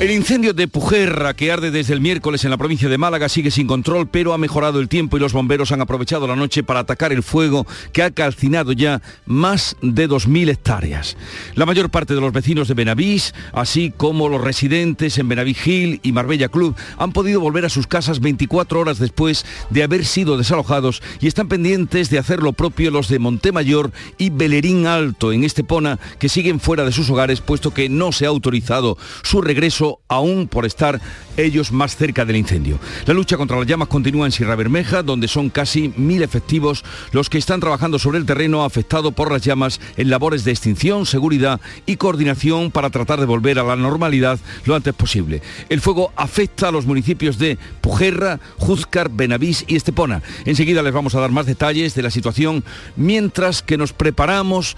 [0.00, 3.50] El incendio de Pujerra, que arde desde el miércoles en la provincia de Málaga, sigue
[3.50, 6.80] sin control, pero ha mejorado el tiempo y los bomberos han aprovechado la noche para
[6.80, 11.18] atacar el fuego que ha calcinado ya más de 2.000 hectáreas.
[11.54, 16.00] La mayor parte de los vecinos de Benavís, así como los residentes en Benavís Gil
[16.02, 20.38] y Marbella Club, han podido volver a sus casas 24 horas después de haber sido
[20.38, 25.44] desalojados y están pendientes de hacer lo propio los de Montemayor y Belerín Alto en
[25.44, 29.89] Estepona, que siguen fuera de sus hogares, puesto que no se ha autorizado su regreso
[30.08, 31.00] aún por estar
[31.36, 32.78] ellos más cerca del incendio.
[33.06, 37.30] La lucha contra las llamas continúa en Sierra Bermeja, donde son casi mil efectivos los
[37.30, 41.60] que están trabajando sobre el terreno afectado por las llamas en labores de extinción, seguridad
[41.86, 45.42] y coordinación para tratar de volver a la normalidad lo antes posible.
[45.68, 50.22] El fuego afecta a los municipios de Pujerra, Juzcar, Benavís y Estepona.
[50.44, 52.64] Enseguida les vamos a dar más detalles de la situación
[52.96, 54.76] mientras que nos preparamos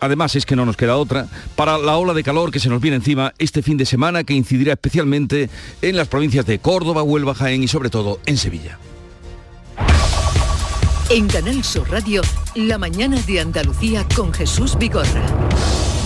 [0.00, 2.80] además es que no nos queda otra, para la ola de calor que se nos
[2.80, 5.50] viene encima este fin de semana que incidirá especialmente
[5.82, 8.78] en las provincias de Córdoba, Huelva, Jaén y sobre todo en Sevilla.
[11.10, 12.20] En Canal Sur Radio,
[12.54, 15.24] la mañana de Andalucía con Jesús Vigorra.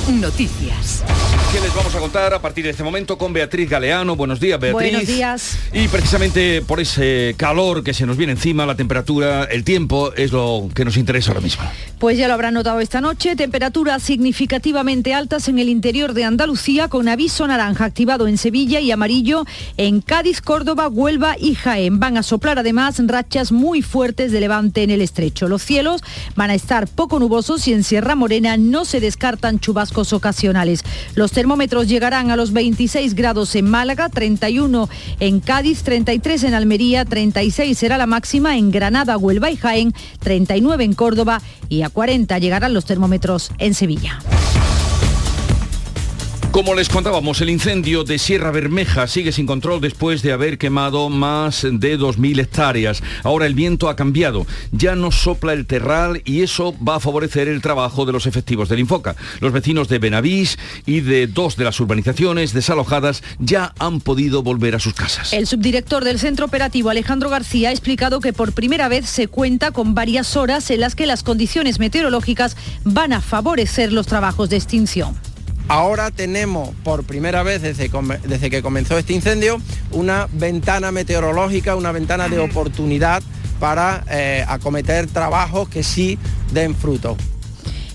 [0.08, 1.05] Noticias.
[1.53, 4.17] ¿Qué les vamos a contar a partir de este momento con Beatriz Galeano?
[4.17, 4.91] Buenos días, Beatriz.
[4.91, 5.58] Buenos días.
[5.72, 10.33] Y precisamente por ese calor que se nos viene encima, la temperatura, el tiempo, es
[10.33, 11.62] lo que nos interesa ahora mismo.
[12.00, 16.89] Pues ya lo habrán notado esta noche, temperaturas significativamente altas en el interior de Andalucía,
[16.89, 19.45] con aviso naranja activado en Sevilla y amarillo
[19.77, 22.00] en Cádiz, Córdoba, Huelva y Jaén.
[22.00, 25.47] Van a soplar además rachas muy fuertes de levante en el estrecho.
[25.47, 26.03] Los cielos
[26.34, 30.84] van a estar poco nubosos y en Sierra Morena no se descartan chubascos ocasionales.
[31.14, 34.88] Los termómetros llegarán a los 26 grados en Málaga, 31
[35.20, 40.84] en Cádiz, 33 en Almería, 36 será la máxima en Granada, Huelva y Jaén, 39
[40.84, 44.18] en Córdoba y a 40 llegarán los termómetros en Sevilla.
[46.52, 51.08] Como les contábamos, el incendio de Sierra Bermeja sigue sin control después de haber quemado
[51.08, 53.02] más de 2.000 hectáreas.
[53.24, 57.48] Ahora el viento ha cambiado, ya no sopla el terral y eso va a favorecer
[57.48, 59.17] el trabajo de los efectivos del Infoca.
[59.41, 64.74] Los vecinos de Benavís y de dos de las urbanizaciones desalojadas ya han podido volver
[64.74, 65.33] a sus casas.
[65.33, 69.70] El subdirector del centro operativo, Alejandro García, ha explicado que por primera vez se cuenta
[69.70, 74.57] con varias horas en las que las condiciones meteorológicas van a favorecer los trabajos de
[74.57, 75.31] extinción.
[75.72, 79.56] Ahora tenemos por primera vez desde, que comenzó este incendio
[79.90, 83.22] una ventana meteorológica, una ventana de oportunidad
[83.58, 86.18] para eh, acometer trabajos que sí
[86.52, 87.16] den fruto.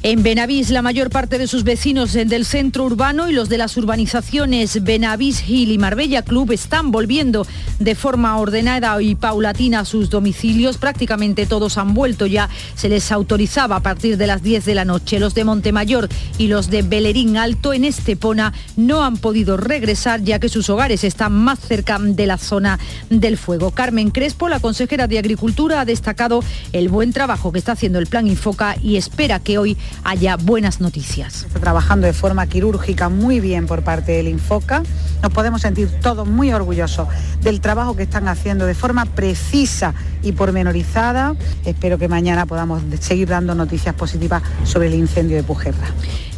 [0.04, 3.76] En Benavís, la mayor parte de sus vecinos del centro urbano y los de las
[3.78, 7.48] urbanizaciones Benavís Hill y Marbella Club están volviendo
[7.80, 10.78] de forma ordenada y paulatina a sus domicilios.
[10.78, 12.48] Prácticamente todos han vuelto ya.
[12.76, 15.20] Se les autorizaba a partir de las 10 de la noche.
[15.20, 20.40] Los de Montemayor y los de Belerín Alto en Estepona no han podido regresar ya
[20.40, 22.80] que sus hogares están más cerca de la zona
[23.10, 23.72] del fuego.
[23.72, 28.08] Carmen Crespo, la consejera de Agricultura, ha destacado el buen trabajo que está haciendo el
[28.08, 31.44] Plan Infoca y espera que hoy haya buenas noticias.
[31.44, 34.84] Está trabajando de forma quirúrgica muy bien por parte del Infoca.
[35.22, 37.08] Nos podemos sentir todos muy orgullosos
[37.42, 39.94] del trabajo que están haciendo de forma precisa
[40.24, 41.36] y pormenorizada.
[41.66, 45.88] Espero que mañana podamos seguir dando noticias positivas sobre el incendio de Pujerra.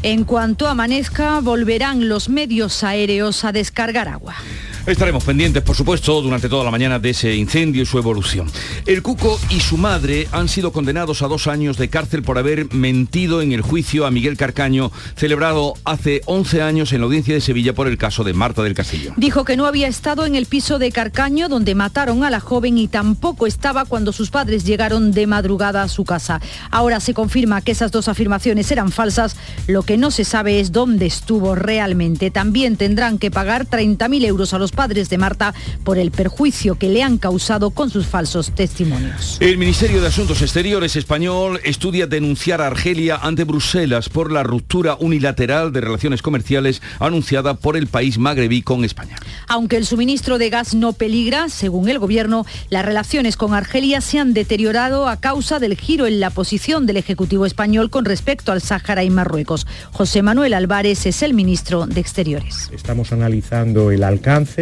[0.01, 4.35] En cuanto amanezca, volverán los medios aéreos a descargar agua.
[4.85, 8.49] Estaremos pendientes, por supuesto, durante toda la mañana de ese incendio y su evolución.
[8.85, 12.73] El Cuco y su madre han sido condenados a dos años de cárcel por haber
[12.73, 17.41] mentido en el juicio a Miguel Carcaño, celebrado hace 11 años en la audiencia de
[17.41, 19.13] Sevilla por el caso de Marta del Castillo.
[19.17, 22.77] Dijo que no había estado en el piso de Carcaño donde mataron a la joven
[22.77, 26.41] y tampoco estaba cuando sus padres llegaron de madrugada a su casa.
[26.71, 29.35] Ahora se confirma que esas dos afirmaciones eran falsas.
[29.67, 32.31] Lo que no se sabe es dónde estuvo realmente.
[32.31, 36.89] También tendrán que pagar 30.000 euros a los padres de Marta por el perjuicio que
[36.89, 39.37] le han causado con sus falsos testimonios.
[39.39, 44.95] El Ministerio de Asuntos Exteriores español estudia denunciar a Argelia ante Bruselas por la ruptura
[44.99, 49.15] unilateral de relaciones comerciales anunciada por el país magrebí con España.
[49.47, 54.19] Aunque el suministro de gas no peligra, según el gobierno, las relaciones con Argelia se
[54.19, 58.61] han deteriorado a causa del giro en la posición del Ejecutivo español con respecto al
[58.61, 59.67] Sáhara y Marruecos.
[59.91, 62.69] José Manuel Álvarez es el ministro de Exteriores.
[62.73, 64.58] Estamos analizando el alcance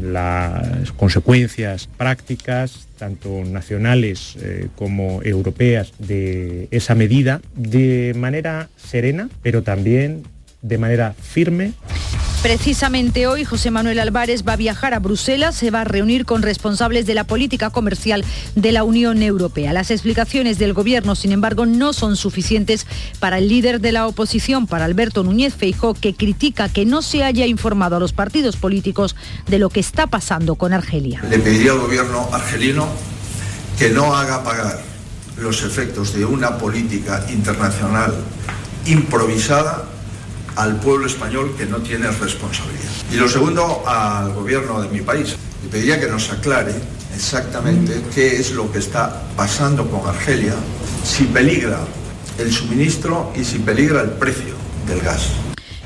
[0.00, 9.62] las consecuencias prácticas, tanto nacionales eh, como europeas, de esa medida de manera serena, pero
[9.62, 10.22] también
[10.64, 11.74] de manera firme
[12.42, 16.42] Precisamente hoy José Manuel Álvarez va a viajar a Bruselas, se va a reunir con
[16.42, 18.22] responsables de la política comercial
[18.54, 19.72] de la Unión Europea.
[19.72, 22.86] Las explicaciones del Gobierno, sin embargo, no son suficientes
[23.18, 27.24] para el líder de la oposición, para Alberto Núñez Feijó, que critica que no se
[27.24, 29.16] haya informado a los partidos políticos
[29.48, 31.22] de lo que está pasando con Argelia.
[31.30, 32.88] Le pediría al Gobierno argelino
[33.78, 34.82] que no haga pagar
[35.38, 38.12] los efectos de una política internacional
[38.84, 39.93] improvisada
[40.56, 42.90] al pueblo español que no tiene responsabilidad.
[43.10, 45.36] Y lo segundo, al gobierno de mi país.
[45.62, 46.74] Le pediría que nos aclare
[47.14, 50.54] exactamente qué es lo que está pasando con Argelia,
[51.04, 51.80] si peligra
[52.38, 54.54] el suministro y si peligra el precio
[54.86, 55.30] del gas.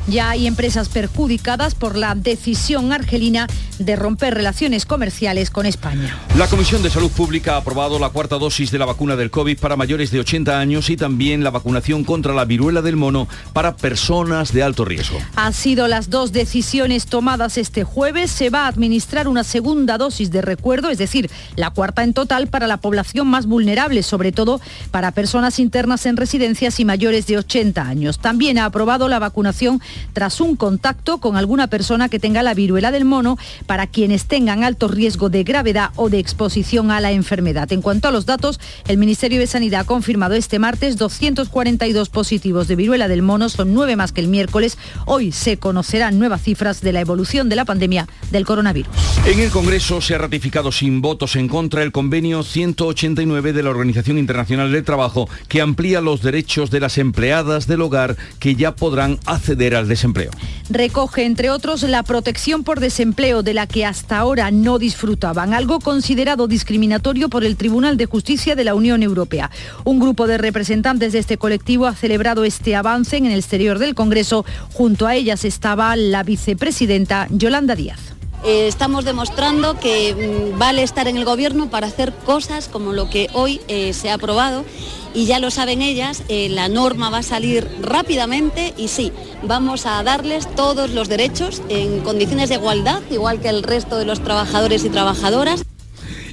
[0.09, 3.47] Ya hay empresas perjudicadas por la decisión argelina
[3.79, 6.19] de romper relaciones comerciales con España.
[6.37, 9.59] La Comisión de Salud Pública ha aprobado la cuarta dosis de la vacuna del COVID
[9.59, 13.77] para mayores de 80 años y también la vacunación contra la viruela del mono para
[13.77, 15.19] personas de alto riesgo.
[15.37, 18.31] Han sido las dos decisiones tomadas este jueves.
[18.31, 22.47] Se va a administrar una segunda dosis de recuerdo, es decir, la cuarta en total
[22.47, 24.61] para la población más vulnerable, sobre todo
[24.91, 28.19] para personas internas en residencias y mayores de 80 años.
[28.19, 29.83] También ha aprobado la vacunación
[30.13, 34.65] tras un contacto con alguna persona que tenga la viruela del mono para quienes tengan
[34.65, 37.73] alto riesgo de gravedad o de exposición a la enfermedad.
[37.73, 42.69] En cuanto a los datos, el Ministerio de Sanidad ha confirmado este martes 242 positivos
[42.69, 44.79] de viruela del mono, son nueve más que el miércoles.
[45.07, 48.93] Hoy se conocerán nuevas cifras de la evolución de la pandemia del coronavirus.
[49.27, 53.71] En el Congreso se ha ratificado sin votos en contra el convenio 189 de la
[53.71, 58.75] Organización Internacional del Trabajo que amplía los derechos de las empleadas del hogar que ya
[58.75, 60.31] podrán acceder al desempleo.
[60.71, 65.81] Recoge, entre otros, la protección por desempleo de la que hasta ahora no disfrutaban, algo
[65.81, 69.51] considerado discriminatorio por el Tribunal de Justicia de la Unión Europea.
[69.85, 73.95] Un grupo de representantes de este colectivo ha celebrado este avance en el exterior del
[73.95, 74.45] Congreso.
[74.73, 78.18] Junto a ellas estaba la vicepresidenta Yolanda Díaz.
[78.45, 83.11] Eh, estamos demostrando que mm, vale estar en el gobierno para hacer cosas como lo
[83.11, 84.65] que hoy eh, se ha aprobado
[85.13, 89.13] y ya lo saben ellas, eh, la norma va a salir rápidamente y sí,
[89.43, 94.05] vamos a darles todos los derechos en condiciones de igualdad, igual que el resto de
[94.05, 95.65] los trabajadores y trabajadoras.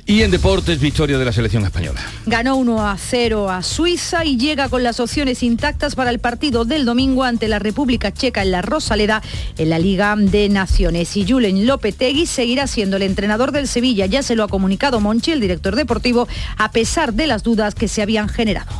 [0.07, 1.99] Y en deportes, victoria de la selección española.
[2.27, 6.63] Ganó 1 a 0 a Suiza y llega con las opciones intactas para el partido
[6.63, 9.23] del domingo ante la República Checa en la Rosaleda
[9.57, 11.17] en la Liga de Naciones.
[11.17, 14.05] Y Julen Lopetegui seguirá siendo el entrenador del Sevilla.
[14.05, 16.27] Ya se lo ha comunicado Monchi, el director deportivo,
[16.57, 18.71] a pesar de las dudas que se habían generado.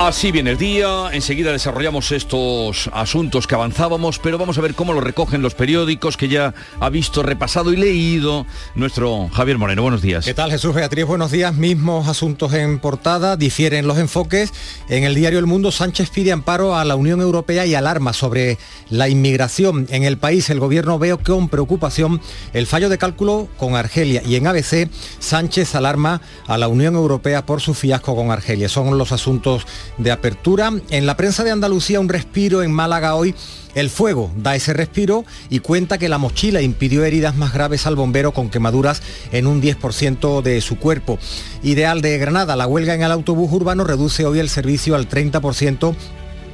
[0.00, 4.92] Así viene el día, enseguida desarrollamos estos asuntos que avanzábamos, pero vamos a ver cómo
[4.92, 8.46] lo recogen los periódicos que ya ha visto, repasado y leído
[8.76, 9.82] nuestro Javier Moreno.
[9.82, 10.24] Buenos días.
[10.24, 11.04] ¿Qué tal Jesús Beatriz?
[11.04, 11.52] Buenos días.
[11.56, 14.52] Mismos asuntos en portada, difieren los enfoques.
[14.88, 18.56] En el diario El Mundo, Sánchez pide amparo a la Unión Europea y alarma sobre
[18.90, 20.48] la inmigración en el país.
[20.48, 22.20] El gobierno veo con preocupación
[22.52, 27.44] el fallo de cálculo con Argelia y en ABC, Sánchez alarma a la Unión Europea
[27.44, 28.68] por su fiasco con Argelia.
[28.68, 30.72] Son los asuntos de apertura.
[30.90, 33.34] En la prensa de Andalucía un respiro en Málaga hoy.
[33.74, 37.96] El fuego da ese respiro y cuenta que la mochila impidió heridas más graves al
[37.96, 41.18] bombero con quemaduras en un 10% de su cuerpo.
[41.62, 45.94] Ideal de Granada, la huelga en el autobús urbano reduce hoy el servicio al 30%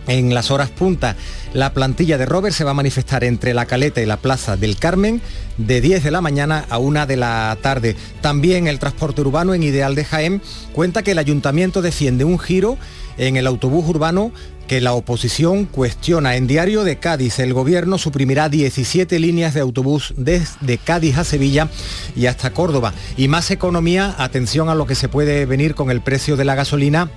[0.07, 1.17] en las horas punta.
[1.53, 4.77] La plantilla de Robert se va a manifestar entre la Caleta y la Plaza del
[4.77, 5.21] Carmen
[5.57, 7.97] de 10 de la mañana a 1 de la tarde.
[8.21, 12.77] También el transporte urbano en Ideal de Jaén cuenta que el ayuntamiento defiende un giro
[13.19, 14.33] en el autobús urbano
[14.67, 16.37] que la oposición cuestiona.
[16.37, 21.69] En Diario de Cádiz, el gobierno suprimirá 17 líneas de autobús desde Cádiz a Sevilla
[22.17, 22.95] y hasta Córdoba.
[23.17, 26.55] Y más economía, atención a lo que se puede venir con el precio de la
[26.55, 27.11] gasolina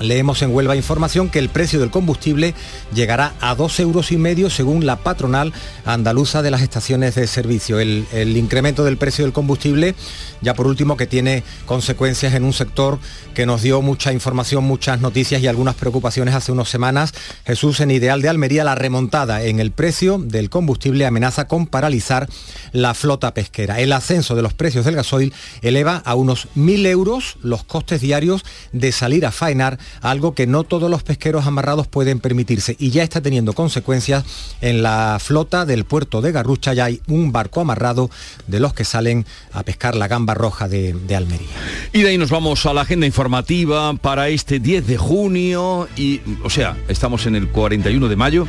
[0.00, 2.54] Leemos en Huelva Información que el precio del combustible
[2.94, 5.52] llegará a dos euros y medio según la patronal
[5.84, 7.80] andaluza de las estaciones de servicio.
[7.80, 9.94] El, incremento del precio del combustible,
[10.42, 12.98] ya por último, que tiene consecuencias en un sector
[13.34, 17.14] que nos dio mucha información, muchas noticias y algunas preocupaciones hace unas semanas.
[17.46, 22.28] Jesús, en Ideal de Almería, la remontada en el precio del combustible amenaza con paralizar
[22.72, 23.80] la flota pesquera.
[23.80, 28.44] El ascenso de los precios del gasoil eleva a unos mil euros los costes diarios
[28.72, 33.02] de salir a faenar algo que no todos los pesqueros amarrados pueden permitirse y ya
[33.02, 34.24] está teniendo consecuencias
[34.60, 36.72] en la flota del puerto de Garrucha.
[36.74, 38.10] Ya hay un barco amarrado
[38.46, 41.46] de los que salen a pescar la gamba roja de, de Almería.
[41.92, 46.20] Y de ahí nos vamos a la agenda informativa para este 10 de junio y,
[46.44, 48.46] o sea, estamos en el 41 de mayo.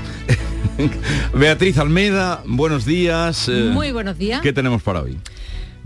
[1.33, 3.47] Beatriz Almeda, buenos días.
[3.49, 4.41] eh, Muy buenos días.
[4.41, 5.17] ¿Qué tenemos para hoy?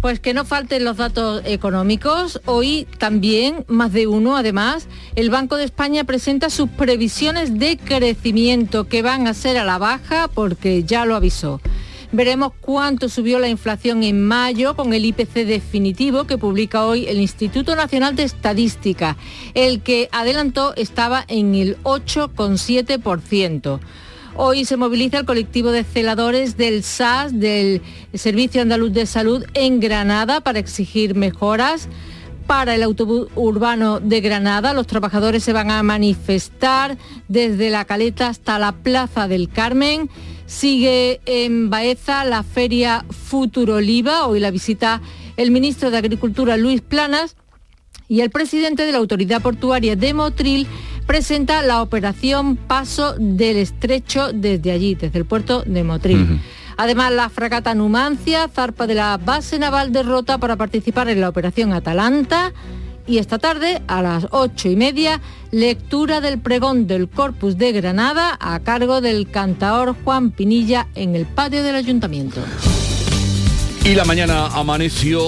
[0.01, 2.41] Pues que no falten los datos económicos.
[2.45, 8.85] Hoy también, más de uno, además, el Banco de España presenta sus previsiones de crecimiento
[8.85, 11.61] que van a ser a la baja porque ya lo avisó.
[12.11, 17.21] Veremos cuánto subió la inflación en mayo con el IPC definitivo que publica hoy el
[17.21, 19.17] Instituto Nacional de Estadística.
[19.53, 23.79] El que adelantó estaba en el 8,7%.
[24.43, 27.83] Hoy se moviliza el colectivo de celadores del SAS, del
[28.15, 31.87] Servicio Andaluz de Salud, en Granada para exigir mejoras.
[32.47, 38.29] Para el autobús urbano de Granada, los trabajadores se van a manifestar desde la Caleta
[38.29, 40.09] hasta la Plaza del Carmen.
[40.47, 45.03] Sigue en Baeza la feria Futuroliva, hoy la visita
[45.37, 47.35] el ministro de Agricultura Luis Planas
[48.07, 50.67] y el presidente de la Autoridad Portuaria de Motril
[51.05, 56.41] presenta la operación Paso del Estrecho desde allí, desde el puerto de Motril.
[56.77, 61.29] Además, la fragata Numancia zarpa de la base naval de Rota para participar en la
[61.29, 62.53] operación Atalanta.
[63.07, 68.37] Y esta tarde, a las ocho y media, lectura del pregón del Corpus de Granada
[68.39, 72.41] a cargo del cantaor Juan Pinilla en el patio del ayuntamiento.
[73.83, 75.21] Y la mañana amaneció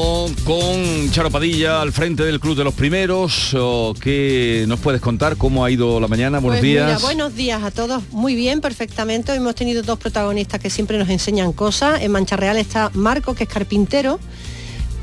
[0.44, 3.56] con Charo Padilla al frente del Club de los Primeros.
[3.58, 5.38] Oh, ¿Qué nos puedes contar?
[5.38, 6.38] ¿Cómo ha ido la mañana?
[6.40, 6.86] Buenos Pues días.
[6.86, 8.04] Mira, buenos días a todos.
[8.12, 9.34] Muy bien, perfectamente.
[9.34, 12.04] Hemos tenido dos protagonistas que siempre nos enseñan cosas.
[12.04, 14.20] En Mancha Real está Marco, que es carpintero,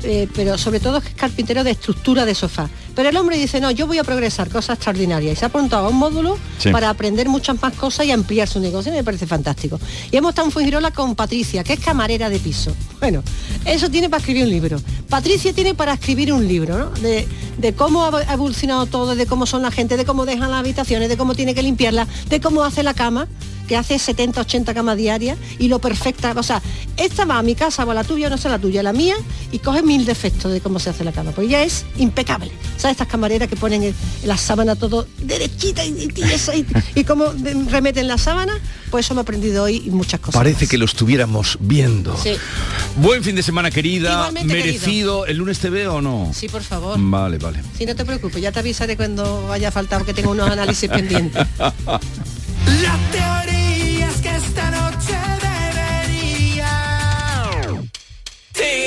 [0.03, 2.69] eh, pero sobre todo que es carpintero de estructura de sofá.
[2.95, 5.33] Pero el hombre dice, no, yo voy a progresar, cosas extraordinarias.
[5.33, 6.69] Y se ha apuntado a un módulo Sí.
[6.71, 8.91] para aprender muchas más cosas y ampliar su negocio.
[8.91, 9.79] Y me parece fantástico.
[10.11, 12.75] Y hemos estado en Fuengirola con Patricia, que es camarera de piso.
[12.99, 13.23] Bueno,
[13.65, 14.81] eso tiene para escribir un libro.
[15.09, 16.89] Patricia tiene para escribir un libro, ¿no?
[17.01, 20.59] De, de cómo ha evolucionado todo, de cómo son la gente, de cómo dejan las
[20.59, 23.27] habitaciones, de cómo tiene que limpiarla, de cómo hace la cama
[23.67, 26.33] que hace 70, 80 camas diarias y lo perfecta.
[26.35, 26.61] O sea,
[26.97, 29.15] esta va a mi casa o a la tuya, no sé la tuya, la mía,
[29.51, 31.31] y coge mil defectos de cómo se hace la cama.
[31.31, 32.51] Pues ella es impecable.
[32.77, 32.95] ¿Sabes?
[32.95, 36.65] Estas camareras que ponen en, en la sábana todo derechita y, y, eso, y,
[36.95, 37.25] y cómo
[37.69, 38.53] remeten la sábana,
[38.89, 40.39] pues eso me he aprendido hoy y muchas cosas.
[40.39, 42.17] Parece que lo estuviéramos viendo.
[42.17, 42.31] Sí.
[42.97, 44.11] Buen fin de semana, querida.
[44.13, 45.25] Igualmente, Merecido.
[45.25, 46.31] ¿El lunes te veo o no?
[46.33, 46.97] Sí, por favor.
[46.99, 47.61] Vale, vale.
[47.77, 51.45] Si no te preocupes, ya te avisaré cuando vaya faltado que tengo unos análisis pendientes.
[52.65, 56.71] La teoría es que esta noche debería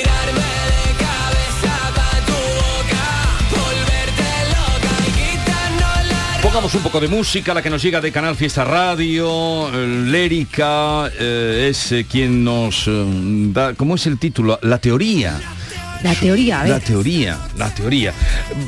[0.03, 0.15] la
[6.41, 11.11] Pongamos un poco de música, la que nos llega de Canal Fiesta Radio, eh, Lérica,
[11.19, 12.89] eh, es eh, quien nos
[13.53, 14.57] da, ¿cómo es el título?
[14.61, 15.39] La teoría.
[16.03, 16.67] La teoría, a.
[16.67, 18.13] La teoría, la teoría.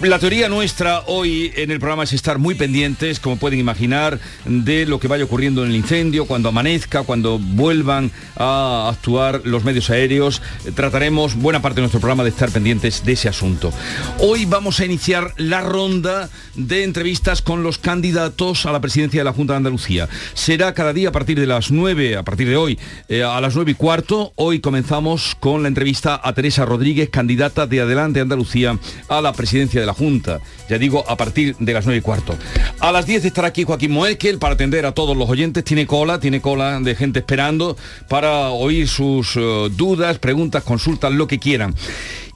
[0.02, 4.86] La teoría nuestra hoy en el programa es estar muy pendientes, como pueden imaginar, de
[4.86, 9.90] lo que vaya ocurriendo en el incendio, cuando amanezca, cuando vuelvan a actuar los medios
[9.90, 10.42] aéreos.
[10.76, 13.72] Trataremos buena parte de nuestro programa de estar pendientes de ese asunto.
[14.20, 19.26] Hoy vamos a iniciar la ronda de entrevistas con los candidatos a la presidencia de
[19.26, 20.10] la Junta de Andalucía.
[20.34, 22.80] Será cada día a partir de las 9, a partir de hoy,
[23.10, 24.34] eh, a las 9 y cuarto.
[24.36, 29.88] Hoy comenzamos con la entrevista a Teresa Rodríguez, de Adelante Andalucía a la presidencia de
[29.88, 30.40] la Junta.
[30.70, 32.36] Ya digo, a partir de las 9 y cuarto.
[32.80, 35.64] A las 10 estará aquí Joaquín Moekel para atender a todos los oyentes.
[35.64, 41.28] Tiene cola, tiene cola de gente esperando para oír sus eh, dudas, preguntas, consultas, lo
[41.28, 41.76] que quieran.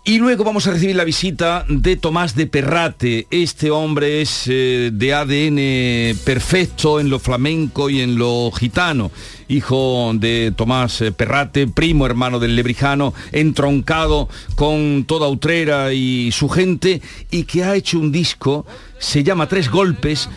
[0.03, 3.27] Y luego vamos a recibir la visita de Tomás de Perrate.
[3.29, 9.11] Este hombre es eh, de ADN perfecto en lo flamenco y en lo gitano.
[9.51, 16.47] Hijo de Tomás eh, Perrate, primo hermano del Lebrijano, entroncado con toda Utrera y su
[16.47, 18.65] gente, y que ha hecho un disco,
[18.97, 20.29] se llama Tres Golpes,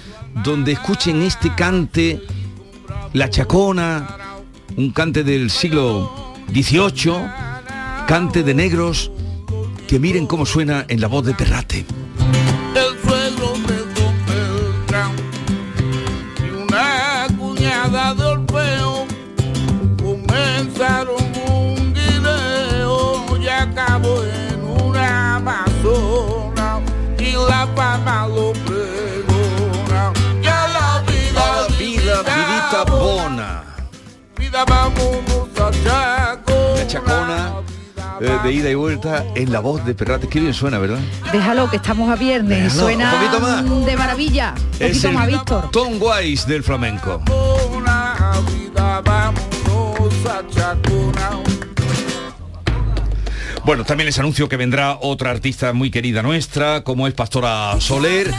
[0.42, 2.22] donde escuchen este cante,
[3.12, 4.18] La Chacona,
[4.76, 7.14] un cante del siglo XVIII,
[8.08, 9.12] cante de negros,
[9.86, 11.86] que miren cómo suena en la voz de Perrate.
[34.54, 36.74] Vida vámonos a Chaco.
[36.76, 37.52] La Chacona,
[38.20, 40.28] eh, de ida y vuelta, en la voz de Perrate.
[40.28, 41.00] Qué bien suena, ¿verdad?
[41.32, 42.62] Déjalo, que estamos a viernes.
[42.64, 43.86] Déjalo, Suena un poquito más.
[43.86, 44.54] de maravilla.
[44.56, 45.70] Un Es poquito el más, Víctor.
[45.72, 47.20] Tom Wise del flamenco.
[53.64, 58.30] Bueno, también les anuncio que vendrá otra artista muy querida nuestra, como es Pastora Soler.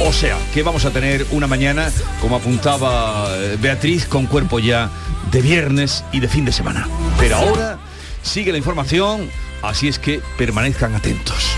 [0.00, 1.90] O sea, que vamos a tener una mañana,
[2.22, 4.90] como apuntaba eh, Beatriz, con cuerpo ya
[5.30, 6.88] de viernes y de fin de semana.
[7.18, 7.78] Pero ahora
[8.22, 9.28] sigue la información,
[9.62, 11.50] así es que permanezcan atentos.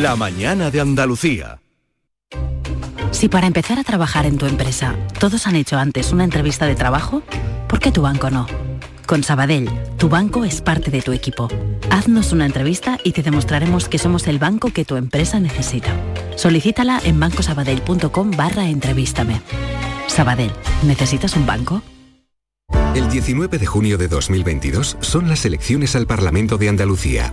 [0.00, 1.63] La mañana de Andalucía.
[3.14, 6.74] Si para empezar a trabajar en tu empresa todos han hecho antes una entrevista de
[6.74, 7.22] trabajo,
[7.68, 8.48] ¿por qué tu banco no?
[9.06, 11.48] Con Sabadell, tu banco es parte de tu equipo.
[11.90, 15.92] Haznos una entrevista y te demostraremos que somos el banco que tu empresa necesita.
[16.34, 19.40] Solicítala en bancosabadell.com barra entrevístame.
[20.08, 20.52] Sabadell,
[20.82, 21.82] ¿necesitas un banco?
[22.96, 27.32] El 19 de junio de 2022 son las elecciones al Parlamento de Andalucía.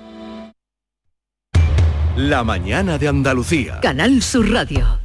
[2.17, 3.79] La mañana de Andalucía.
[3.79, 4.99] Canal Sur Radio.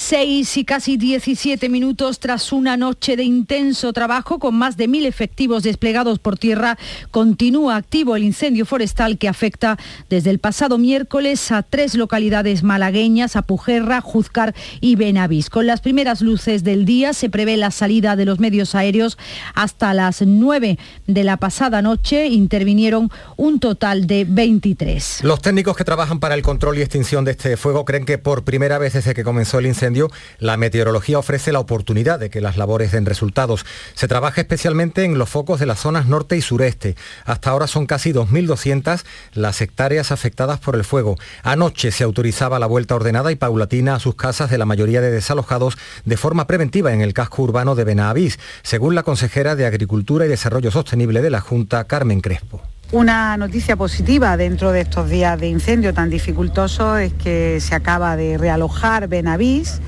[0.00, 5.04] 6 y casi 17 minutos tras una noche de intenso trabajo con más de mil
[5.04, 6.78] efectivos desplegados por tierra,
[7.10, 9.78] continúa activo el incendio forestal que afecta
[10.08, 15.50] desde el pasado miércoles a tres localidades malagueñas, a Pujerra, Juzcar y Benavís.
[15.50, 19.18] Con las primeras luces del día se prevé la salida de los medios aéreos
[19.54, 20.78] hasta las 9
[21.08, 22.26] de la pasada noche.
[22.28, 25.20] Intervinieron un total de 23.
[25.24, 28.44] Los técnicos que trabajan para el control y extinción de este fuego creen que por
[28.44, 29.89] primera vez desde que comenzó el incendio
[30.38, 33.64] la meteorología ofrece la oportunidad de que las labores den resultados.
[33.94, 36.96] Se trabaja especialmente en los focos de las zonas norte y sureste.
[37.24, 39.02] Hasta ahora son casi 2.200
[39.34, 41.16] las hectáreas afectadas por el fuego.
[41.42, 45.10] Anoche se autorizaba la vuelta ordenada y paulatina a sus casas de la mayoría de
[45.10, 50.26] desalojados de forma preventiva en el casco urbano de Benavís, según la consejera de Agricultura
[50.26, 52.69] y Desarrollo Sostenible de la Junta, Carmen Crespo.
[52.92, 58.16] Una noticia positiva dentro de estos días de incendio tan dificultosos es que se acaba
[58.16, 59.80] de realojar Benavís,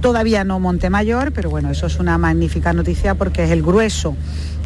[0.00, 4.16] todavía no Montemayor, pero bueno, eso es una magnífica noticia porque es el grueso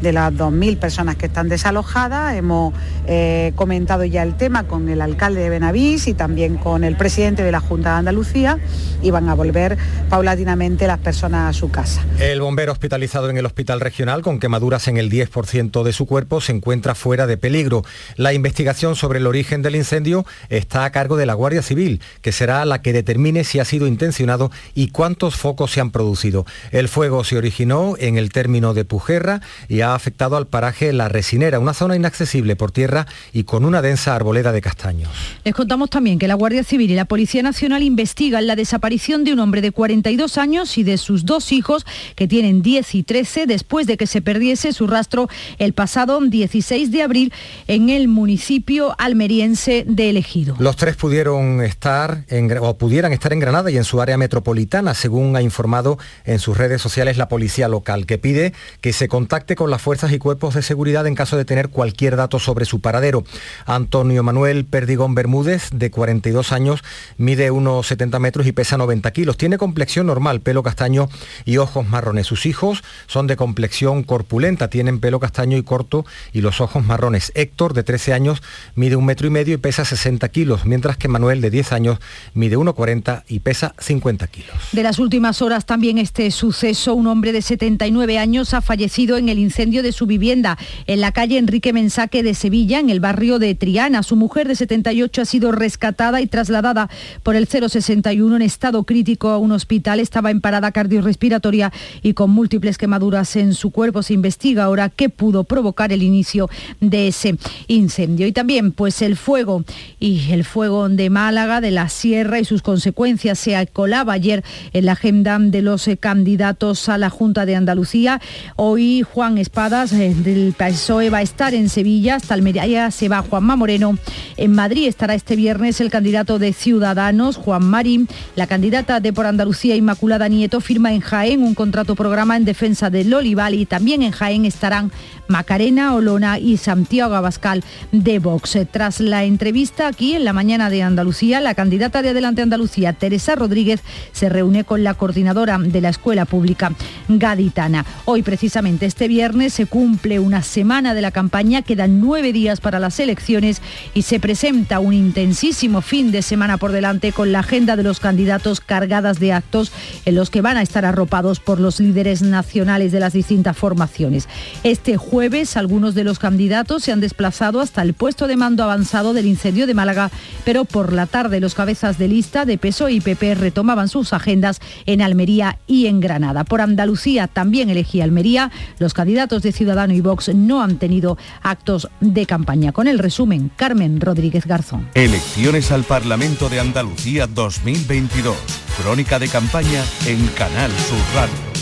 [0.05, 2.37] de las 2.000 personas que están desalojadas.
[2.37, 2.75] Hemos
[3.07, 7.43] eh, comentado ya el tema con el alcalde de Benavís y también con el presidente
[7.43, 8.61] de la Junta de Andalucía
[9.03, 9.77] y van a volver
[10.09, 12.03] paulatinamente las personas a su casa.
[12.21, 16.41] El bombero hospitalizado en el hospital regional con quemaduras en el 10% de su cuerpo
[16.41, 17.83] se encuentra fuera de peligro.
[18.17, 22.31] La investigación sobre el origen del incendio está a cargo de la Guardia Civil, que
[22.31, 26.45] será la que determine si ha sido intencionado y cuántos focos se han producido.
[26.73, 31.09] El fuego se originó en el término de Pujerra y ha afectado al paraje La
[31.09, 35.11] Resinera, una zona inaccesible por tierra y con una densa arboleda de castaños.
[35.45, 39.33] Les contamos también que la Guardia Civil y la Policía Nacional investigan la desaparición de
[39.33, 43.47] un hombre de 42 años y de sus dos hijos, que tienen 10 y 13,
[43.47, 45.29] después de que se perdiese su rastro
[45.59, 47.33] el pasado 16 de abril
[47.67, 50.57] en el municipio almeriense de Elegido.
[50.59, 54.95] Los tres pudieron estar en, o pudieran estar en Granada y en su área metropolitana,
[54.95, 59.57] según ha informado en sus redes sociales la policía local, que pide que se contacte
[59.57, 62.81] con las fuerzas y cuerpos de seguridad en caso de tener cualquier dato sobre su
[62.81, 63.23] paradero.
[63.67, 66.83] Antonio Manuel Perdigón Bermúdez, de 42 años,
[67.19, 69.37] mide unos 70 metros y pesa 90 kilos.
[69.37, 71.11] Tiene complexión normal, pelo castaño
[71.45, 72.27] y ojos marrones.
[72.27, 77.31] Sus hijos son de complexión corpulenta, tienen pelo castaño y corto y los ojos marrones.
[77.35, 78.43] Héctor, de 13 años,
[78.75, 81.99] mide un metro y medio y pesa 60 kilos, mientras que Manuel, de 10 años,
[82.33, 84.57] mide 1,40 y pesa 50 kilos.
[84.73, 89.29] De las últimas horas también este suceso, un hombre de 79 años ha fallecido en
[89.29, 93.39] el incendio de su vivienda en la calle Enrique Mensaque de Sevilla, en el barrio
[93.39, 94.03] de Triana.
[94.03, 96.91] Su mujer de 78 ha sido rescatada y trasladada
[97.23, 100.01] por el 061 en estado crítico a un hospital.
[100.01, 101.73] Estaba en parada cardiorrespiratoria
[102.03, 104.03] y con múltiples quemaduras en su cuerpo.
[104.03, 106.51] Se investiga ahora qué pudo provocar el inicio
[106.81, 107.37] de ese
[107.69, 108.27] incendio.
[108.27, 109.65] Y también pues el fuego
[109.99, 114.85] y el fuego de Málaga, de la sierra y sus consecuencias se colaba ayer en
[114.85, 118.21] la agenda de los eh, candidatos a la Junta de Andalucía.
[118.57, 123.23] Hoy Juan Espadas eh, del PSOE va a estar en Sevilla, hasta Almería se va
[123.23, 123.97] Juanma Moreno.
[124.37, 128.09] En Madrid estará este viernes el candidato de Ciudadanos, Juan Marín.
[128.35, 132.91] La candidata de Por Andalucía, Inmaculada Nieto, firma en Jaén un contrato programa en defensa
[132.91, 134.91] del Olival y también en Jaén estarán
[135.29, 137.63] Macarena Olona y Santiago Abascal
[137.93, 138.59] de Vox.
[138.73, 143.37] Tras la entrevista aquí en la mañana de Andalucía, la candidata de Adelante Andalucía, Teresa
[143.37, 146.73] Rodríguez, se reúne con la coordinadora de la Escuela Pública
[147.09, 147.87] Gaditana.
[148.05, 152.79] Hoy, precisamente este viernes, se cumple una semana de la campaña, quedan nueve días para
[152.79, 153.61] las elecciones
[153.95, 158.01] y se presenta un intensísimo fin de semana por delante con la agenda de los
[158.01, 159.73] candidatos cargadas de actos
[160.05, 164.29] en los que van a estar arropados por los líderes nacionales de las distintas formaciones.
[164.63, 169.13] Este jueves, algunos de los candidatos se han desplazado hasta el puesto de mando avanzado
[169.13, 170.11] del incendio de Málaga,
[170.45, 174.61] pero por la tarde los cabezas de lista de PSOE y PP retomaban sus agendas
[174.87, 176.45] en Almería y en Granada.
[176.45, 178.51] Por Andalucía también elegí Almería.
[178.79, 182.73] Los candidatos de Ciudadano y Vox no han tenido actos de campaña.
[182.73, 184.89] Con el resumen, Carmen Rodríguez Garzón.
[184.95, 188.37] Elecciones al Parlamento de Andalucía 2022.
[188.83, 191.55] Crónica de campaña en Canal Sur Radio.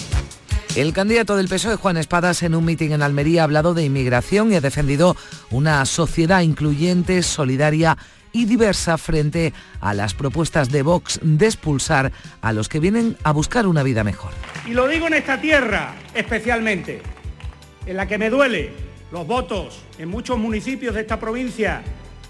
[0.74, 4.52] El candidato del PSOE, Juan Espadas, en un mitin en Almería ha hablado de inmigración
[4.52, 5.16] y ha defendido
[5.50, 7.98] una sociedad incluyente, solidaria
[8.32, 13.32] y diversa frente a las propuestas de Vox de expulsar a los que vienen a
[13.32, 14.32] buscar una vida mejor.
[14.66, 17.02] Y lo digo en esta tierra especialmente,
[17.86, 18.70] en la que me duele
[19.10, 21.82] los votos en muchos municipios de esta provincia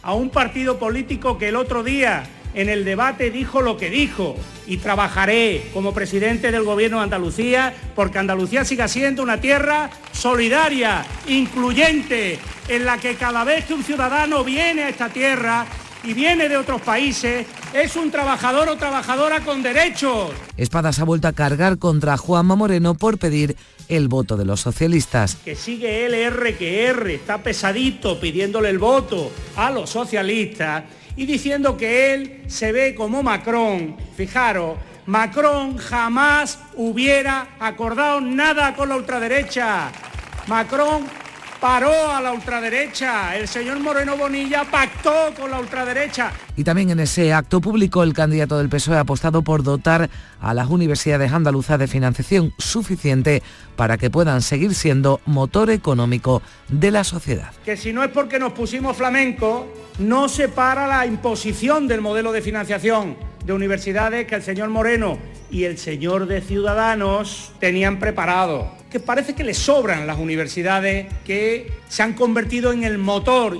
[0.02, 4.36] a un partido político que el otro día en el debate dijo lo que dijo
[4.66, 11.04] y trabajaré como presidente del Gobierno de Andalucía porque Andalucía siga siendo una tierra solidaria,
[11.28, 12.38] incluyente,
[12.68, 15.66] en la que cada vez que un ciudadano viene a esta tierra
[16.04, 20.32] y viene de otros países, es un trabajador o trabajadora con derechos.
[20.56, 23.56] Espadas ha vuelto a cargar contra Juanma Moreno por pedir
[23.96, 25.36] el voto de los socialistas.
[25.44, 31.76] Que sigue LR que R, está pesadito pidiéndole el voto a los socialistas y diciendo
[31.76, 33.96] que él se ve como Macron.
[34.16, 39.92] Fijaros, Macron jamás hubiera acordado nada con la ultraderecha.
[40.46, 41.04] Macron
[41.60, 43.36] paró a la ultraderecha.
[43.36, 46.32] El señor Moreno Bonilla pactó con la ultraderecha.
[46.56, 50.10] Y también en ese acto público el candidato del PSOE ha apostado por dotar
[50.40, 53.42] a las universidades andaluzas de financiación suficiente
[53.74, 57.52] para que puedan seguir siendo motor económico de la sociedad.
[57.64, 59.66] Que si no es porque nos pusimos flamenco,
[59.98, 65.18] no se para la imposición del modelo de financiación de universidades que el señor Moreno
[65.50, 68.70] y el señor de Ciudadanos tenían preparado.
[68.90, 73.58] Que parece que le sobran las universidades que se han convertido en el motor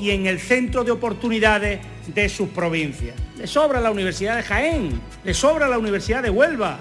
[0.00, 3.14] y en el centro de oportunidades de sus provincias.
[3.36, 6.78] Le sobra la Universidad de Jaén, le sobra la Universidad de Huelva,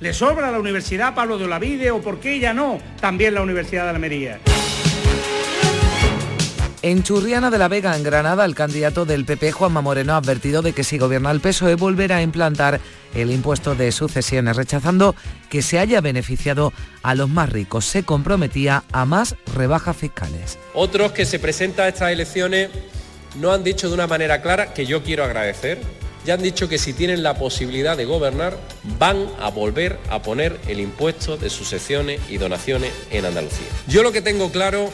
[0.00, 3.84] le sobra la Universidad Pablo de Olavide o por qué ya no, también la Universidad
[3.84, 4.40] de Almería.
[6.84, 10.60] En Churriana de la Vega, en Granada, el candidato del PP, Juanma Moreno, ha advertido
[10.60, 12.78] de que si gobierna el PSOE volverá a implantar
[13.14, 15.14] el impuesto de sucesiones, rechazando
[15.48, 17.86] que se haya beneficiado a los más ricos.
[17.86, 20.58] Se comprometía a más rebajas fiscales.
[20.74, 22.68] Otros que se presentan a estas elecciones
[23.40, 25.80] no han dicho de una manera clara, que yo quiero agradecer,
[26.26, 28.58] ya han dicho que si tienen la posibilidad de gobernar,
[28.98, 33.68] van a volver a poner el impuesto de sucesiones y donaciones en Andalucía.
[33.88, 34.90] Yo lo que tengo claro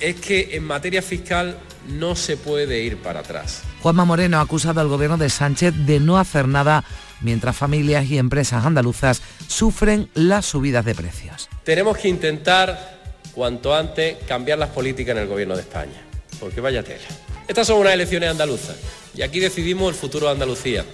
[0.00, 1.58] es que en materia fiscal
[1.88, 3.62] no se puede ir para atrás.
[3.82, 6.84] Juanma Moreno ha acusado al gobierno de Sánchez de no hacer nada
[7.20, 11.48] mientras familias y empresas andaluzas sufren las subidas de precios.
[11.64, 12.98] Tenemos que intentar
[13.32, 16.02] cuanto antes cambiar las políticas en el gobierno de España,
[16.40, 17.04] porque vaya tela.
[17.46, 18.76] Estas son unas elecciones andaluzas
[19.14, 20.84] y aquí decidimos el futuro de Andalucía.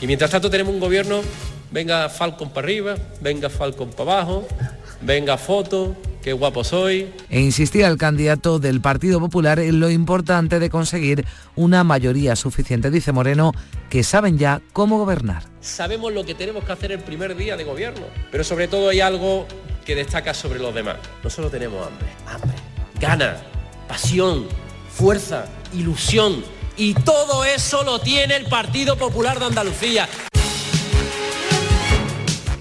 [0.00, 1.22] Y mientras tanto tenemos un gobierno,
[1.70, 4.46] venga Falcon para arriba, venga Falcon para abajo,
[5.04, 7.12] venga foto, qué guapo soy.
[7.28, 12.90] E insistía el candidato del Partido Popular en lo importante de conseguir una mayoría suficiente.
[12.90, 13.52] Dice Moreno
[13.90, 15.44] que saben ya cómo gobernar.
[15.60, 19.00] Sabemos lo que tenemos que hacer el primer día de gobierno, pero sobre todo hay
[19.00, 19.46] algo
[19.84, 20.96] que destaca sobre los demás.
[21.22, 22.56] No solo tenemos hambre, hambre,
[23.00, 23.36] gana,
[23.86, 24.46] pasión,
[24.90, 26.42] fuerza, ilusión.
[26.76, 30.08] Y todo eso lo tiene el Partido Popular de Andalucía.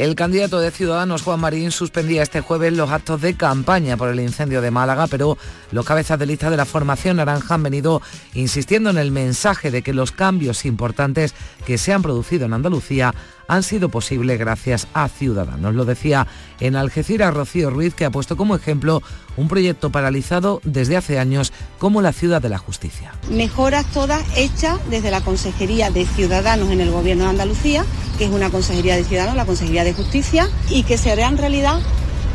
[0.03, 4.19] El candidato de Ciudadanos, Juan Marín, suspendía este jueves los actos de campaña por el
[4.19, 5.37] incendio de Málaga, pero
[5.71, 8.01] los cabezas de lista de la formación naranja han venido
[8.33, 11.33] insistiendo en el mensaje de que los cambios importantes
[11.65, 13.15] que se han producido en Andalucía
[13.47, 15.75] han sido posibles gracias a Ciudadanos.
[15.75, 16.27] Lo decía
[16.59, 19.01] en Algeciras Rocío Ruiz, que ha puesto como ejemplo
[19.37, 23.13] un proyecto paralizado desde hace años como la Ciudad de la Justicia.
[23.29, 27.85] Mejoras todas hechas desde la Consejería de Ciudadanos en el Gobierno de Andalucía,
[28.17, 31.79] que es una Consejería de Ciudadanos, la Consejería de Justicia, y que se harán realidad,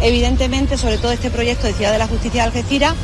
[0.01, 2.95] evidentemente, sobre todo este proyecto de Ciudad de la Justicia de Algeciras,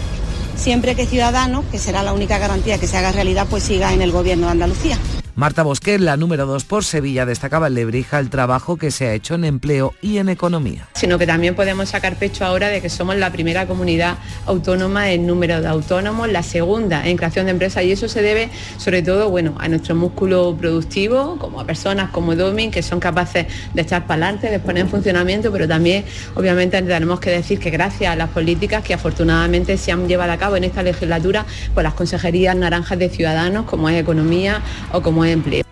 [0.57, 4.03] siempre que Ciudadanos, que será la única garantía que se haga realidad, pues siga en
[4.03, 4.99] el Gobierno de Andalucía.
[5.37, 9.15] Marta Bosquet, la número 2 por Sevilla, destacaba en Lebrija el trabajo que se ha
[9.15, 10.87] hecho en empleo y en economía.
[10.95, 15.27] Sino que también podemos sacar pecho ahora de que somos la primera comunidad autónoma en
[15.27, 19.29] número de autónomos, la segunda en creación de empresas y eso se debe sobre todo
[19.29, 24.07] bueno, a nuestro músculo productivo, como a personas como Domin, que son capaces de echar
[24.07, 26.05] para adelante, de poner en funcionamiento, pero también
[26.37, 30.37] obviamente tenemos que decir que gracias a las políticas que afortunadamente se han llevado a
[30.37, 31.45] cabo en esta legislatura,
[31.75, 35.65] por las consejerías naranjas de Ciudadanos, como es Economía o como empleo.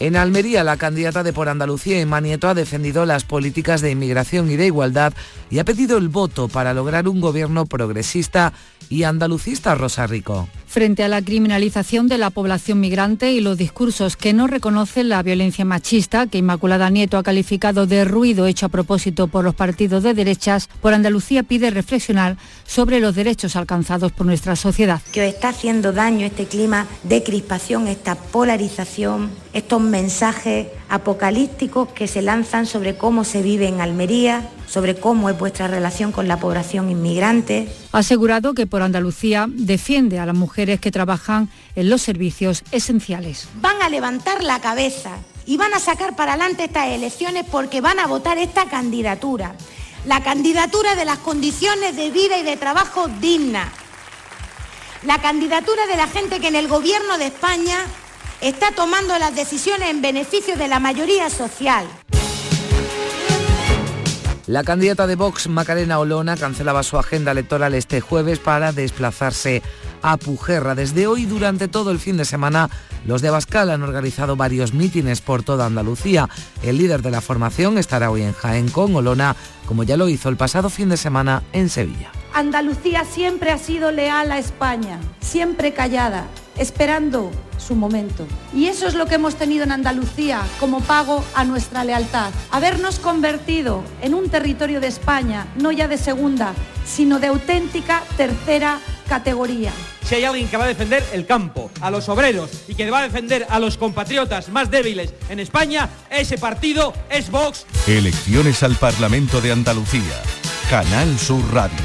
[0.00, 4.50] En Almería, la candidata de Por Andalucía, Emma Nieto, ha defendido las políticas de inmigración
[4.50, 5.14] y de igualdad
[5.50, 8.52] y ha pedido el voto para lograr un gobierno progresista
[8.90, 10.48] y andalucista, Rosa Rico.
[10.74, 15.22] Frente a la criminalización de la población migrante y los discursos que no reconocen la
[15.22, 20.02] violencia machista, que Inmaculada Nieto ha calificado de ruido hecho a propósito por los partidos
[20.02, 25.00] de derechas, Por Andalucía pide reflexionar sobre los derechos alcanzados por nuestra sociedad.
[25.12, 32.08] Que os está haciendo daño este clima de crispación, esta polarización, estos mensajes apocalípticos que
[32.08, 36.38] se lanzan sobre cómo se vive en Almería, sobre cómo es vuestra relación con la
[36.38, 37.68] población inmigrante.
[37.92, 43.48] Ha asegurado que por Andalucía defiende a las mujeres que trabajan en los servicios esenciales.
[43.60, 45.10] Van a levantar la cabeza
[45.46, 49.54] y van a sacar para adelante estas elecciones porque van a votar esta candidatura.
[50.06, 53.68] La candidatura de las condiciones de vida y de trabajo dignas.
[55.04, 57.78] La candidatura de la gente que en el gobierno de España
[58.40, 61.86] está tomando las decisiones en beneficio de la mayoría social.
[64.46, 69.62] La candidata de Vox, Macarena Olona, cancelaba su agenda electoral este jueves para desplazarse
[70.02, 70.74] a Pujerra.
[70.74, 72.68] Desde hoy, durante todo el fin de semana,
[73.06, 76.28] los de Abascal han organizado varios mítines por toda Andalucía.
[76.62, 80.28] El líder de la formación estará hoy en Jaén con Olona, como ya lo hizo
[80.28, 82.10] el pasado fin de semana en Sevilla.
[82.34, 86.26] Andalucía siempre ha sido leal a España, siempre callada,
[86.58, 88.26] esperando su momento.
[88.54, 92.30] Y eso es lo que hemos tenido en Andalucía como pago a nuestra lealtad.
[92.50, 98.78] Habernos convertido en un territorio de España, no ya de segunda, sino de auténtica tercera
[99.08, 99.72] categoría.
[100.04, 103.00] Si hay alguien que va a defender el campo, a los obreros y que va
[103.00, 107.64] a defender a los compatriotas más débiles en España, ese partido es Vox.
[107.86, 110.22] Elecciones al Parlamento de Andalucía.
[110.68, 111.78] Canal Sur Radio.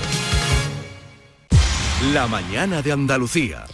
[2.14, 3.66] La mañana de Andalucía.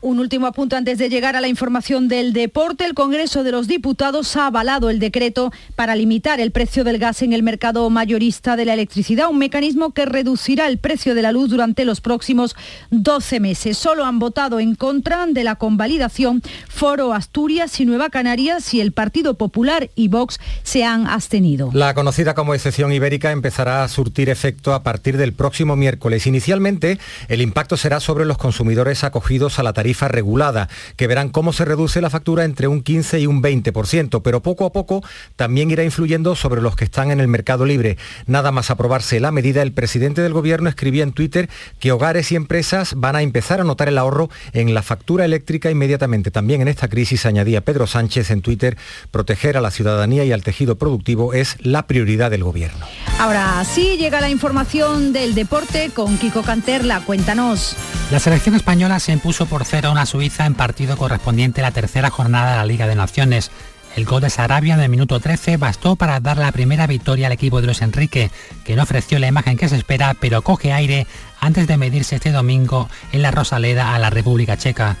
[0.00, 2.84] Un último apunte antes de llegar a la información del deporte.
[2.84, 7.22] El Congreso de los Diputados ha avalado el decreto para limitar el precio del gas
[7.22, 11.32] en el mercado mayorista de la electricidad, un mecanismo que reducirá el precio de la
[11.32, 12.54] luz durante los próximos
[12.92, 13.76] 12 meses.
[13.76, 18.92] Solo han votado en contra de la convalidación Foro Asturias y Nueva Canarias y el
[18.92, 21.70] Partido Popular y Vox se han abstenido.
[21.72, 26.28] La conocida como excepción ibérica empezará a surtir efecto a partir del próximo miércoles.
[26.28, 31.30] Inicialmente, el impacto será sobre los consumidores acogidos a la tarifa tarifa regulada, que verán
[31.30, 35.02] cómo se reduce la factura entre un 15 y un 20%, pero poco a poco
[35.34, 37.96] también irá influyendo sobre los que están en el mercado libre.
[38.26, 41.48] Nada más aprobarse la medida, el presidente del gobierno escribía en Twitter
[41.80, 45.70] que hogares y empresas van a empezar a notar el ahorro en la factura eléctrica
[45.70, 46.30] inmediatamente.
[46.30, 48.76] También en esta crisis, añadía Pedro Sánchez en Twitter,
[49.10, 52.84] proteger a la ciudadanía y al tejido productivo es la prioridad del gobierno.
[53.18, 57.00] Ahora sí llega la información del deporte con Kiko Canterla.
[57.06, 57.74] Cuéntanos.
[58.10, 62.10] La selección española se impuso por cero a una Suiza en partido correspondiente la tercera
[62.10, 63.52] jornada de la Liga de Naciones.
[63.94, 67.32] El gol de Sarabia en el minuto 13 bastó para dar la primera victoria al
[67.32, 68.32] equipo de Luis Enrique,
[68.64, 71.06] que no ofreció la imagen que se espera, pero coge aire
[71.38, 74.96] antes de medirse este domingo en la Rosaleda a la República Checa.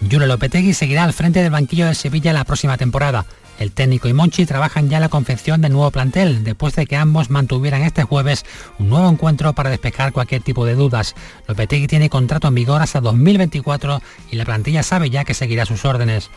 [0.00, 3.26] Julio Lopetegui seguirá al frente del banquillo de Sevilla la próxima temporada.
[3.62, 7.30] El técnico y Monchi trabajan ya la confección del nuevo plantel, después de que ambos
[7.30, 8.44] mantuvieran este jueves
[8.80, 11.14] un nuevo encuentro para despejar cualquier tipo de dudas.
[11.46, 15.84] Lopetegui tiene contrato en vigor hasta 2024 y la plantilla sabe ya que seguirá sus
[15.84, 16.28] órdenes.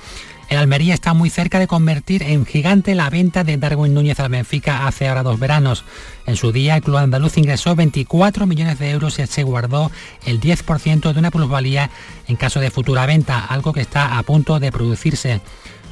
[0.50, 4.30] El Almería está muy cerca de convertir en gigante la venta de Darwin Núñez al
[4.30, 5.84] Benfica hace ahora dos veranos.
[6.28, 9.92] En su día, el club andaluz ingresó 24 millones de euros y se guardó
[10.28, 11.90] el 10% de una plusvalía
[12.28, 15.42] en caso de futura venta, algo que está a punto de producirse.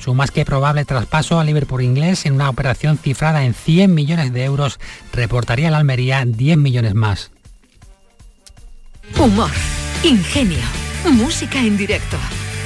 [0.04, 4.34] Su más que probable traspaso al Liverpool inglés en una operación cifrada en 100 millones
[4.34, 4.78] de euros
[5.14, 7.32] reportaría la Almería 10 millones más.
[9.18, 9.50] Humor,
[10.04, 10.60] ingenio,
[11.10, 12.18] música en directo.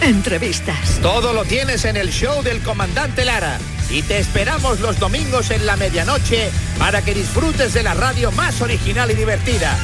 [0.01, 0.99] entrevistas.
[1.03, 3.59] Todo lo tienes en el show del comandante Lara.
[3.91, 8.61] Y te esperamos los domingos en la medianoche para que disfrutes de la radio más
[8.61, 9.77] original y divertida.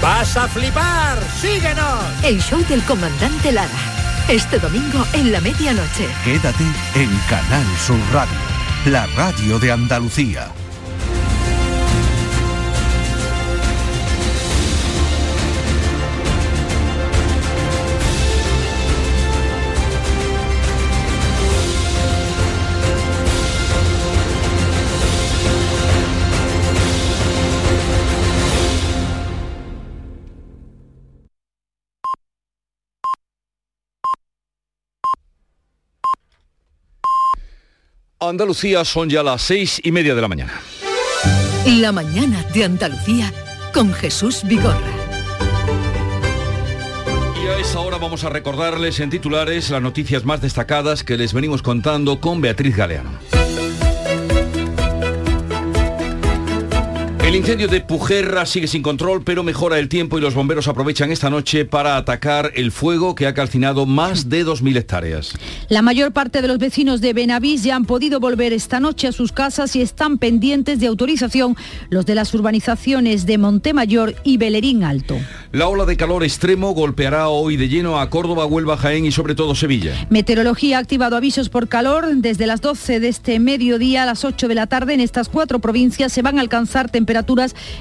[0.00, 1.18] ¡Vas a flipar!
[1.40, 2.04] ¡Síguenos!
[2.22, 3.99] El show del comandante Lara.
[4.30, 6.06] Este domingo en la medianoche.
[6.24, 6.62] Quédate
[6.94, 8.38] en Canal Sur Radio,
[8.86, 10.52] la radio de Andalucía.
[38.22, 40.60] Andalucía son ya las seis y media de la mañana.
[41.64, 43.32] La mañana de Andalucía
[43.72, 44.76] con Jesús Vigorra.
[47.42, 51.32] Y a esa hora vamos a recordarles en titulares las noticias más destacadas que les
[51.32, 53.39] venimos contando con Beatriz Galeano.
[57.30, 61.12] El incendio de Pujerra sigue sin control, pero mejora el tiempo y los bomberos aprovechan
[61.12, 65.34] esta noche para atacar el fuego que ha calcinado más de 2.000 hectáreas.
[65.68, 69.12] La mayor parte de los vecinos de Benavís ya han podido volver esta noche a
[69.12, 71.56] sus casas y están pendientes de autorización
[71.88, 75.16] los de las urbanizaciones de Montemayor y Belerín Alto.
[75.52, 79.36] La ola de calor extremo golpeará hoy de lleno a Córdoba, Huelva, Jaén y sobre
[79.36, 79.94] todo Sevilla.
[80.10, 84.48] Meteorología ha activado avisos por calor desde las 12 de este mediodía a las 8
[84.48, 84.94] de la tarde.
[84.94, 87.19] En estas cuatro provincias se van a alcanzar temperaturas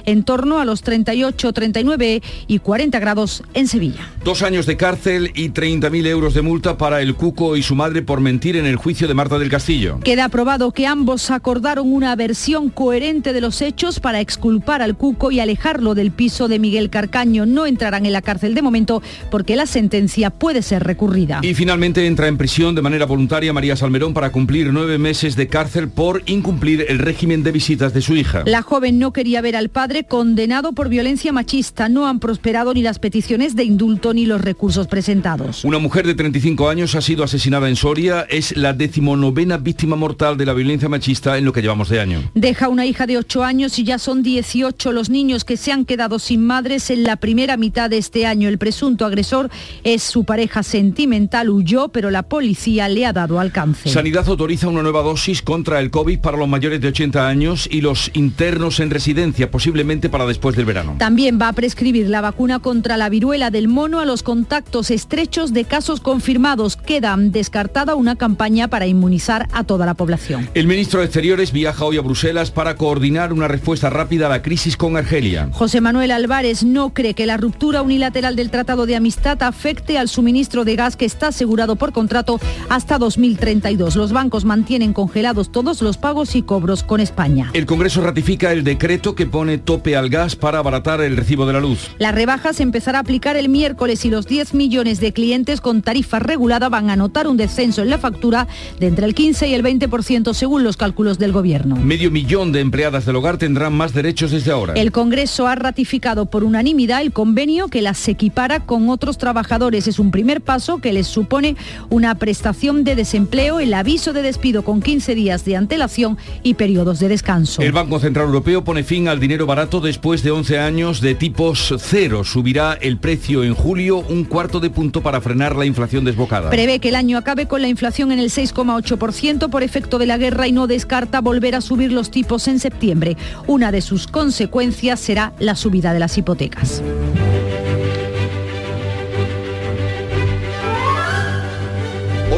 [0.06, 4.08] en torno a los 38, 39 y 40 grados en Sevilla.
[4.24, 8.02] Dos años de cárcel y 30.000 euros de multa para el Cuco y su madre
[8.02, 10.00] por mentir en el juicio de Marta del Castillo.
[10.04, 15.32] Queda aprobado que ambos acordaron una versión coherente de los hechos para exculpar al Cuco
[15.32, 17.46] y alejarlo del piso de Miguel Carcaño.
[17.46, 21.40] No entrarán en la cárcel de momento porque la sentencia puede ser recurrida.
[21.42, 25.48] Y finalmente entra en prisión de manera voluntaria María Salmerón para cumplir nueve meses de
[25.48, 28.44] cárcel por incumplir el régimen de visitas de su hija.
[28.46, 31.90] La joven no quería ver al padre condenado por violencia machista.
[31.90, 35.66] No han prosperado ni las peticiones de indulto ni los recursos presentados.
[35.66, 38.26] Una mujer de 35 años ha sido asesinada en Soria.
[38.30, 42.32] Es la decimonovena víctima mortal de la violencia machista en lo que llevamos de año.
[42.34, 45.84] Deja una hija de 8 años y ya son 18 los niños que se han
[45.84, 48.48] quedado sin madres en la primera mitad de este año.
[48.48, 49.50] El presunto agresor
[49.84, 53.90] es su pareja sentimental, huyó, pero la policía le ha dado alcance.
[53.90, 57.82] Sanidad autoriza una nueva dosis contra el COVID para los mayores de 80 años y
[57.82, 59.09] los internos en residencia,
[59.52, 60.96] posiblemente para después del verano.
[60.98, 65.54] También va a prescribir la vacuna contra la viruela del mono a los contactos estrechos
[65.54, 66.76] de casos confirmados.
[66.76, 70.50] Queda descartada una campaña para inmunizar a toda la población.
[70.54, 74.42] El ministro de Exteriores viaja hoy a Bruselas para coordinar una respuesta rápida a la
[74.42, 75.50] crisis con Argelia.
[75.52, 80.10] José Manuel Álvarez no cree que la ruptura unilateral del Tratado de Amistad afecte al
[80.10, 83.96] suministro de gas que está asegurado por contrato hasta 2032.
[83.96, 87.50] Los bancos mantienen congelados todos los pagos y cobros con España.
[87.54, 91.54] El Congreso ratifica el decreto que pone tope al gas para abaratar el recibo de
[91.54, 91.90] la luz.
[92.00, 95.82] La rebaja se empezará a aplicar el miércoles y los 10 millones de clientes con
[95.82, 98.48] tarifa regulada van a notar un descenso en la factura
[98.80, 101.78] de entre el 15 y el 20% según los cálculos del gobierno.
[101.78, 104.74] Medio millón de empleadas del hogar tendrán más derechos desde ahora.
[104.74, 109.88] El Congreso ha ratificado por unanimidad el convenio que las equipara con otros trabajadores.
[109.88, 111.56] Es un primer paso que les supone
[111.90, 117.00] una prestación de desempleo, el aviso de despido con 15 días de antelación y periodos
[117.00, 117.62] de descanso.
[117.62, 121.76] El Banco Central Europeo pone fin al dinero barato después de 11 años de tipos
[121.78, 122.24] cero.
[122.24, 126.50] Subirá el precio en julio un cuarto de punto para frenar la inflación desbocada.
[126.50, 130.18] Prevé que el año acabe con la inflación en el 6,8% por efecto de la
[130.18, 133.16] guerra y no descarta volver a subir los tipos en septiembre.
[133.46, 136.82] Una de sus consecuencias será la subida de las hipotecas.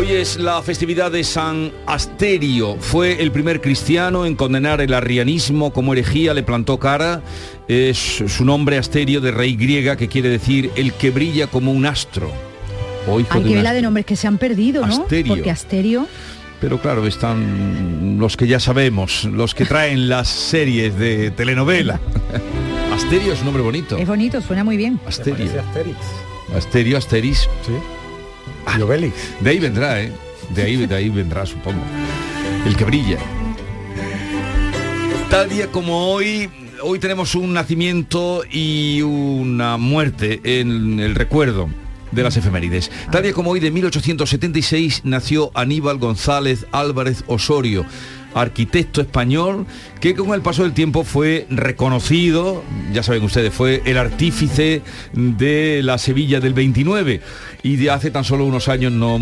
[0.01, 2.75] Hoy es la festividad de San Asterio.
[2.79, 7.21] Fue el primer cristiano en condenar el arrianismo como herejía, le plantó cara.
[7.67, 11.85] Es su nombre Asterio de rey griega que quiere decir el que brilla como un
[11.85, 12.31] astro.
[13.07, 15.03] Hay de que ver la de nombres que se han perdido, ¿no?
[15.03, 15.35] Asterio.
[15.35, 16.07] Porque Asterio...
[16.59, 21.99] Pero claro, están los que ya sabemos, los que traen las series de telenovela.
[22.91, 23.99] Asterio es un nombre bonito.
[23.99, 24.99] Es bonito, suena muy bien.
[25.05, 25.45] Asterio.
[26.55, 27.47] Asterio, Asteris.
[27.67, 27.73] Sí.
[28.77, 29.13] Y Obelix.
[29.39, 30.11] De ahí vendrá, ¿eh?
[30.49, 31.81] De ahí, de ahí vendrá, supongo.
[32.65, 33.17] El que brilla.
[35.29, 36.49] Tal día como hoy,
[36.83, 41.69] hoy tenemos un nacimiento y una muerte en el recuerdo
[42.11, 42.91] de las efemérides.
[43.11, 47.85] Tal día como hoy de 1876 nació Aníbal González Álvarez Osorio.
[48.33, 49.65] arquitecto español
[49.99, 54.81] que con el paso del tiempo fue reconocido, ya saben ustedes, fue el artífice
[55.13, 57.21] de la Sevilla del 29
[57.63, 59.19] y de hace tan solo unos años, no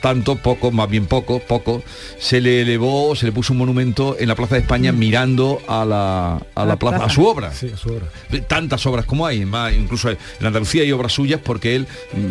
[0.00, 1.82] tanto, poco, más bien poco, poco,
[2.18, 4.98] se le elevó, se le puso un monumento en la Plaza de España mm.
[4.98, 7.52] mirando a la, a la, plaza, a su obra.
[7.52, 8.06] Sí, a su obra.
[8.46, 9.42] Tantas obras como hay,
[9.76, 11.86] incluso en Andalucía hay obras suyas porque él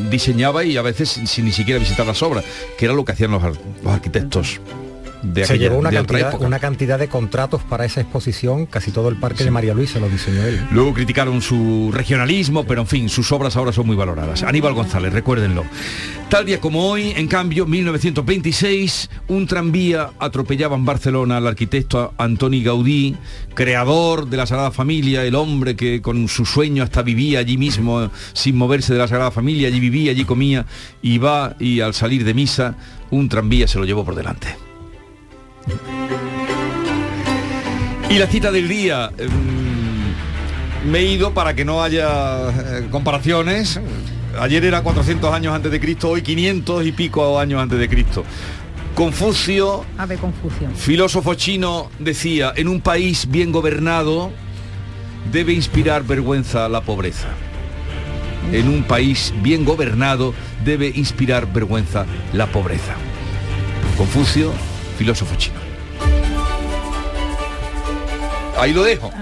[0.09, 2.43] diseñaba y a veces sin ni siquiera visitar las obras,
[2.77, 4.59] que era lo que hacían los, los arquitectos
[5.43, 9.43] se llevó una, cantidad, una cantidad de contratos para esa exposición, casi todo el parque
[9.43, 10.65] de María Luisa lo diseñó él.
[10.71, 14.43] Luego criticaron su regionalismo, pero en fin, sus obras ahora son muy valoradas.
[14.43, 15.63] Aníbal González, recuérdenlo.
[16.29, 22.63] Tal día como hoy, en cambio, 1926, un tranvía atropellaba en Barcelona al arquitecto Antoni
[22.63, 23.17] Gaudí,
[23.53, 28.09] creador de la Sagrada Familia, el hombre que con su sueño hasta vivía allí mismo,
[28.33, 30.65] sin moverse de la Sagrada Familia, allí vivía, allí comía,
[31.01, 32.75] y va y al salir de misa,
[33.09, 34.70] un tranvía se lo llevó por delante.
[38.09, 39.11] Y la cita del día.
[39.17, 39.61] Em,
[40.85, 43.79] me he ido para que no haya eh, comparaciones.
[44.39, 48.23] Ayer era 400 años antes de Cristo, hoy 500 y pico años antes de Cristo.
[48.95, 54.31] Confucio, Ave Confucio, filósofo chino, decía, en un país bien gobernado
[55.31, 57.27] debe inspirar vergüenza la pobreza.
[58.51, 60.33] En un país bien gobernado
[60.65, 62.95] debe inspirar vergüenza la pobreza.
[63.97, 64.51] Confucio,
[65.01, 65.60] filósofo chino.
[68.61, 69.09] Ahí lo dejo.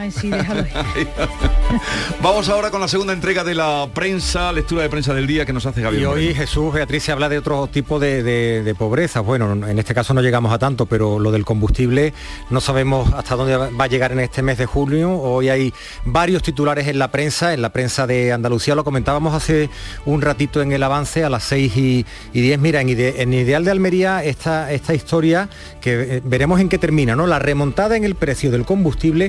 [2.21, 5.53] Vamos ahora con la segunda entrega de la prensa, lectura de prensa del día que
[5.53, 6.01] nos hace Javier.
[6.01, 9.21] Y hoy Jesús Beatriz se habla de otro tipo de, pobreza.
[9.21, 12.13] Bueno, en este caso no llegamos a tanto, pero lo del combustible
[12.49, 15.13] no sabemos hasta dónde va a llegar en este mes de julio.
[15.13, 15.73] Hoy hay
[16.03, 18.75] varios titulares en la prensa, en la prensa de Andalucía.
[18.75, 19.69] Lo comentábamos hace
[20.05, 22.59] un ratito en el avance a las 6 y, 10.
[22.59, 25.47] Mira, en, en, Ideal de Almería esta, esta historia
[25.79, 27.25] que eh, veremos en qué termina, ¿no?
[27.25, 29.28] La remontada en el precio del combustible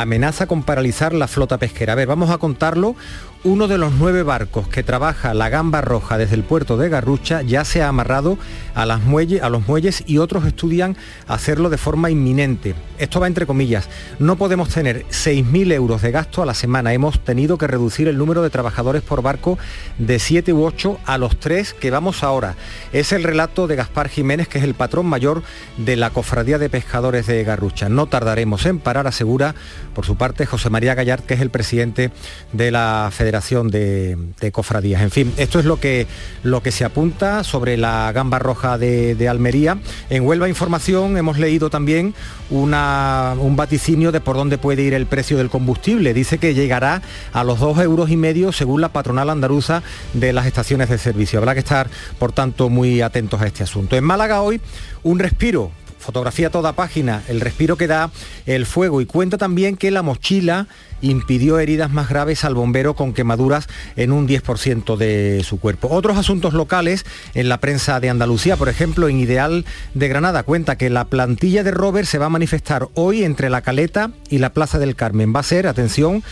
[0.00, 1.92] amenaza con paralizar la flota pesquera.
[1.92, 2.96] A ver, vamos a contarlo
[3.44, 7.42] uno de los nueve barcos que trabaja la gamba roja desde el puerto de Garrucha
[7.42, 8.36] ya se ha amarrado
[8.74, 10.96] a, las a los muelles y otros estudian
[11.28, 12.74] hacerlo de forma inminente.
[12.98, 13.88] Esto va entre comillas.
[14.18, 16.92] No podemos tener 6.000 euros de gasto a la semana.
[16.92, 19.56] Hemos tenido que reducir el número de trabajadores por barco
[19.98, 22.56] de 7 u 8 a los 3 que vamos ahora.
[22.92, 25.44] Es el relato de Gaspar Jiménez, que es el patrón mayor
[25.76, 27.88] de la Cofradía de Pescadores de Garrucha.
[27.88, 29.54] No tardaremos en parar, asegura
[29.98, 32.12] por su parte José María Gallard, que es el presidente
[32.52, 34.16] de la Federación de,
[34.52, 35.02] Cofradías.
[35.02, 36.06] En fin, esto es lo que,
[36.44, 39.80] lo que se apunta sobre la gamba roja de, Almería.
[40.08, 42.14] En Huelva Información hemos leído también
[42.48, 46.14] un vaticinio de por dónde puede ir el precio del combustible.
[46.14, 49.82] Dice que llegará a los dos euros y medio según la patronal andaluza
[50.12, 51.40] de las estaciones de servicio.
[51.40, 51.90] Habrá que estar,
[52.20, 53.96] por tanto, muy atentos a este asunto.
[53.96, 54.60] En Málaga hoy
[55.02, 55.72] un respiro
[56.08, 58.10] fotografía toda página, el respiro que da
[58.46, 60.66] el fuego y cuenta también que la mochila
[61.02, 65.88] impidió heridas más graves al bombero con quemaduras en un 10% de su cuerpo.
[65.90, 67.04] Otros asuntos locales
[67.34, 71.62] en la prensa de Andalucía, por ejemplo, en Ideal de Granada, cuenta que la plantilla
[71.62, 75.34] de Robert se va a manifestar hoy entre la Caleta y la Plaza del Carmen.
[75.36, 76.22] Va a ser, atención,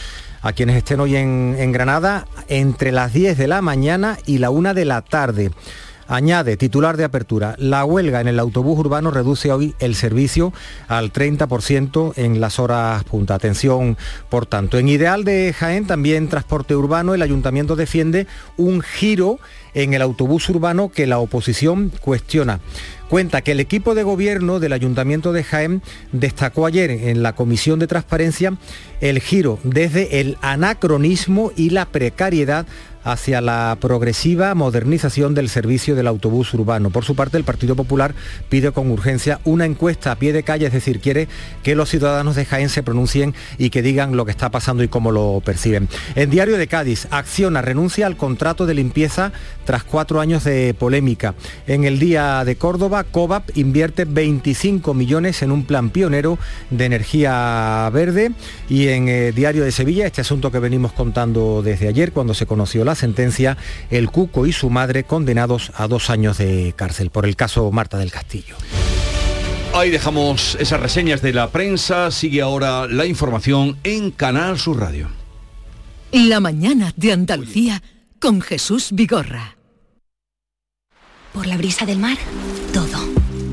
[0.40, 4.72] a quienes estén hoy en, Granada, entre las 10 de la mañana y la 1
[4.72, 5.50] de la tarde.
[6.08, 10.52] Añade, titular de apertura, la huelga en el autobús urbano reduce hoy el servicio
[10.86, 13.34] al 30% en las horas punta.
[13.34, 13.96] Atención,
[14.28, 14.78] por tanto.
[14.78, 19.40] En Ideal de Jaén, también transporte urbano, el ayuntamiento defiende un giro
[19.74, 22.60] en el autobús urbano que la oposición cuestiona.
[23.08, 25.80] Cuenta que el equipo de gobierno del Ayuntamiento de Jaén
[26.10, 28.56] destacó ayer en la Comisión de Transparencia
[29.00, 32.66] el giro desde el anacronismo y la precariedad
[33.06, 36.90] hacia la progresiva modernización del servicio del autobús urbano.
[36.90, 38.14] Por su parte, el Partido Popular
[38.48, 41.28] pide con urgencia una encuesta a pie de calle, es decir, quiere
[41.62, 44.88] que los ciudadanos de Jaén se pronuncien y que digan lo que está pasando y
[44.88, 45.88] cómo lo perciben.
[46.16, 49.32] En Diario de Cádiz, Acciona renuncia al contrato de limpieza
[49.64, 51.34] tras cuatro años de polémica.
[51.68, 56.38] En el día de Córdoba, COVAP invierte 25 millones en un plan pionero
[56.70, 58.32] de energía verde
[58.68, 62.34] y en el eh, Diario de Sevilla, este asunto que venimos contando desde ayer cuando
[62.34, 63.56] se conoció la sentencia,
[63.90, 67.98] el Cuco y su madre condenados a dos años de cárcel por el caso Marta
[67.98, 68.56] del Castillo.
[69.74, 72.10] Ahí dejamos esas reseñas de la prensa.
[72.10, 75.08] Sigue ahora la información en Canal Sur Radio.
[76.12, 77.82] La mañana de Andalucía
[78.18, 79.56] con Jesús Vigorra.
[81.34, 82.16] Por la brisa del mar,
[82.72, 83.15] todo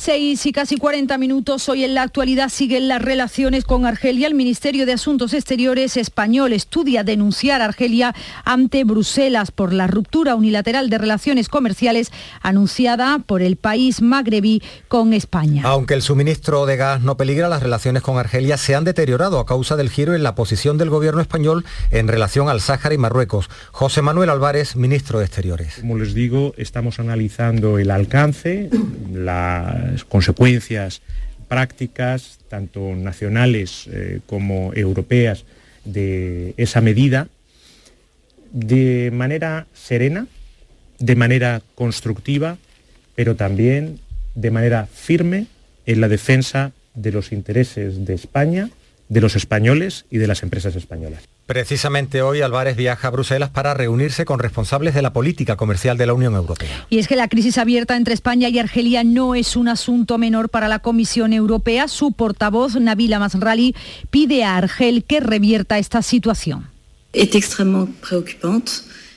[0.00, 1.68] Seis y casi 40 minutos.
[1.68, 4.28] Hoy en la actualidad siguen las relaciones con Argelia.
[4.28, 8.14] El Ministerio de Asuntos Exteriores español estudia denunciar a Argelia
[8.46, 15.12] ante Bruselas por la ruptura unilateral de relaciones comerciales anunciada por el país magrebí con
[15.12, 15.64] España.
[15.66, 19.44] Aunque el suministro de gas no peligra, las relaciones con Argelia se han deteriorado a
[19.44, 23.50] causa del giro en la posición del gobierno español en relación al Sáhara y Marruecos.
[23.70, 25.74] José Manuel Álvarez, ministro de Exteriores.
[25.82, 28.70] Como les digo, estamos analizando el alcance,
[29.12, 31.02] la consecuencias
[31.48, 35.44] prácticas, tanto nacionales eh, como europeas,
[35.84, 37.28] de esa medida
[38.52, 40.26] de manera serena,
[40.98, 42.58] de manera constructiva,
[43.14, 44.00] pero también
[44.34, 45.46] de manera firme
[45.86, 48.70] en la defensa de los intereses de España,
[49.08, 51.29] de los españoles y de las empresas españolas.
[51.50, 56.06] Precisamente hoy Álvarez viaja a Bruselas para reunirse con responsables de la política comercial de
[56.06, 56.86] la Unión Europea.
[56.90, 60.50] Y es que la crisis abierta entre España y Argelia no es un asunto menor
[60.50, 61.88] para la Comisión Europea.
[61.88, 63.74] Su portavoz, Nabila Masrali,
[64.10, 66.68] pide a Argel que revierta esta situación.
[67.12, 68.70] Es extremadamente preocupante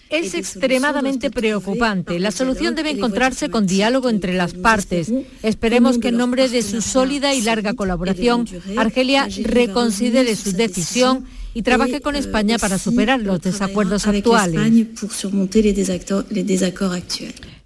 [0.09, 2.19] es extremadamente preocupante.
[2.19, 5.11] La solución debe encontrarse con diálogo entre las partes.
[5.41, 11.61] Esperemos que en nombre de su sólida y larga colaboración, Argelia reconsidere su decisión y
[11.61, 14.59] trabaje con España para superar los desacuerdos actuales.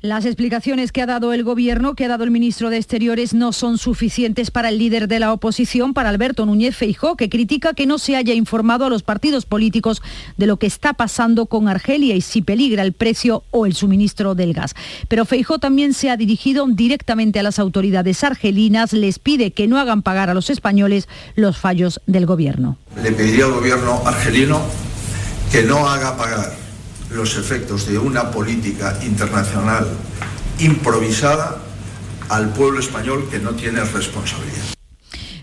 [0.02, 3.52] Las explicaciones que ha dado el gobierno, que ha dado el ministro de Exteriores, no
[3.52, 7.88] son suficientes para el líder de la oposición, para Alberto Núñez Feijó, que critica que
[7.88, 10.04] no se haya informado a los partidos políticos
[10.38, 14.36] de lo que está pasando con Argelia y si peligra el precio o el suministro
[14.36, 14.76] del gas.
[15.08, 19.80] Pero Feijó también se ha dirigido directamente a las autoridades argelinas, les pide que no
[19.80, 22.78] hagan pagar a los españoles los fallos del gobierno.
[23.02, 24.62] Le pediría al gobierno argelino
[25.52, 26.67] que no haga pagar
[27.12, 29.88] los efectos de una política internacional
[30.60, 31.58] improvisada
[32.30, 34.77] al pueblo español que no tiene responsabilidad.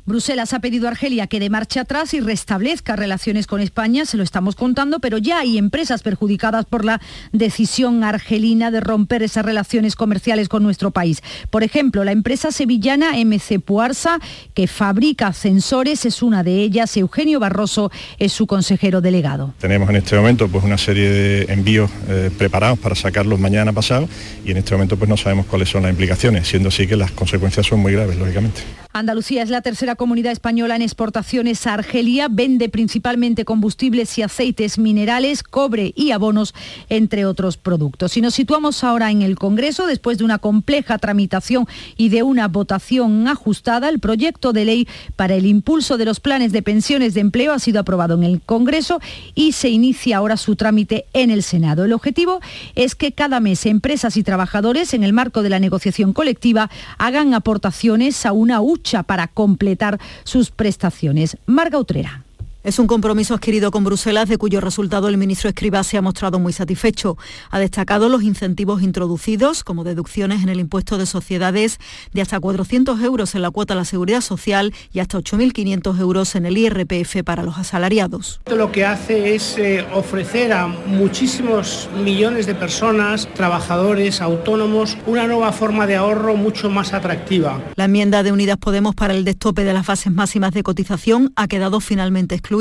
[0.07, 4.19] Bruselas ha pedido a Argelia que dé marcha atrás y restablezca relaciones con España, se
[4.19, 7.01] lo estamos contando, pero ya hay empresas perjudicadas por la
[7.33, 11.23] decisión argelina de romper esas relaciones comerciales con nuestro país.
[11.49, 14.19] Por ejemplo, la empresa sevillana MC Puarsa,
[14.53, 16.95] que fabrica sensores, es una de ellas.
[16.99, 19.55] Eugenio Barroso es su consejero delegado.
[19.59, 24.07] Tenemos en este momento pues, una serie de envíos eh, preparados para sacarlos mañana pasado
[24.45, 27.11] y en este momento pues, no sabemos cuáles son las implicaciones, siendo así que las
[27.13, 28.61] consecuencias son muy graves, lógicamente.
[28.93, 34.79] Andalucía es la tercera comunidad española en exportaciones a Argelia, vende principalmente combustibles y aceites
[34.79, 36.55] minerales, cobre y abonos,
[36.89, 38.13] entre otros productos.
[38.13, 41.67] Si nos situamos ahora en el Congreso, después de una compleja tramitación
[41.97, 46.53] y de una votación ajustada, el proyecto de ley para el impulso de los planes
[46.53, 49.01] de pensiones de empleo ha sido aprobado en el Congreso
[49.35, 51.85] y se inicia ahora su trámite en el Senado.
[51.85, 52.41] El objetivo
[52.75, 57.33] es que cada mes empresas y trabajadores, en el marco de la negociación colectiva, hagan
[57.33, 58.61] aportaciones a una
[59.07, 59.84] para completar
[60.25, 61.37] sus prestaciones.
[61.47, 62.24] Marga Utrera.
[62.65, 66.39] Es un compromiso adquirido con Bruselas de cuyo resultado el ministro Escribá se ha mostrado
[66.39, 67.19] muy satisfecho.
[67.51, 71.79] Ha destacado los incentivos introducidos, como deducciones en el impuesto de sociedades
[72.15, 76.35] de hasta 400 euros en la cuota a la seguridad social y hasta 8.500 euros
[76.37, 78.41] en el IRPF para los asalariados.
[78.47, 85.27] Esto lo que hace es eh, ofrecer a muchísimos millones de personas, trabajadores, autónomos, una
[85.27, 87.61] nueva forma de ahorro mucho más atractiva.
[87.77, 91.47] La enmienda de Unidas Podemos para el destope de las bases máximas de cotización ha
[91.47, 92.54] quedado finalmente excluida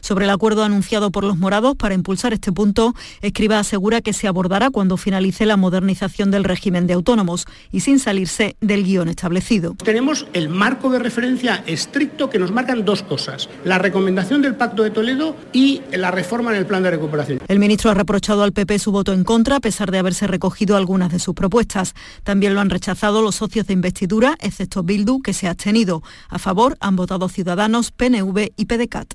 [0.00, 4.28] sobre el acuerdo anunciado por los morados para impulsar este punto, Escriba asegura que se
[4.28, 9.74] abordará cuando finalice la modernización del régimen de autónomos y sin salirse del guion establecido.
[9.82, 14.82] Tenemos el marco de referencia estricto que nos marcan dos cosas, la recomendación del Pacto
[14.82, 17.40] de Toledo y la reforma en el plan de recuperación.
[17.48, 20.76] El ministro ha reprochado al PP su voto en contra a pesar de haberse recogido
[20.76, 21.94] algunas de sus propuestas.
[22.24, 26.02] También lo han rechazado los socios de investidura, excepto Bildu, que se ha abstenido.
[26.28, 29.14] A favor han votado Ciudadanos, PNV y PDCAT.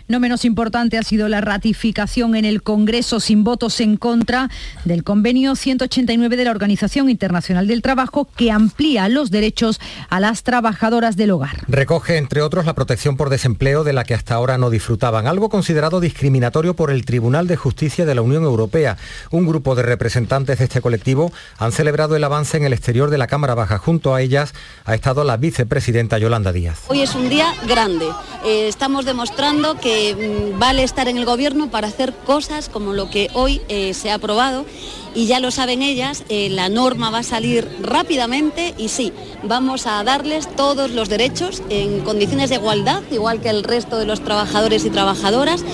[0.07, 4.49] No menos importante ha sido la ratificación en el Congreso sin votos en contra
[4.85, 9.79] del convenio 189 de la Organización Internacional del Trabajo que amplía los derechos
[10.09, 11.57] a las trabajadoras del hogar.
[11.67, 15.49] Recoge, entre otros, la protección por desempleo de la que hasta ahora no disfrutaban, algo
[15.49, 18.97] considerado discriminatorio por el Tribunal de Justicia de la Unión Europea.
[19.31, 23.17] Un grupo de representantes de este colectivo han celebrado el avance en el exterior de
[23.17, 23.77] la Cámara Baja.
[23.77, 24.53] Junto a ellas
[24.85, 26.79] ha estado la vicepresidenta Yolanda Díaz.
[26.87, 28.05] Hoy es un día grande.
[28.45, 33.09] Eh, estamos demostrando que Mm, vale estar en el gobierno para hacer cosas como lo
[33.09, 34.65] que hoy eh, se ha aprobado
[35.13, 39.11] y ya lo saben ellas, eh, la norma va a salir rápidamente y sí,
[39.43, 44.05] vamos a darles todos los derechos en condiciones de igualdad, igual que el resto de
[44.05, 45.65] los trabajadores y trabajadoras.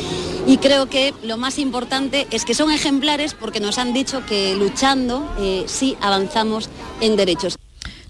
[0.48, 4.56] Y creo que lo más importante es que son ejemplares porque nos han dicho que
[4.56, 6.70] luchando eh, sí avanzamos
[7.02, 7.58] en derechos.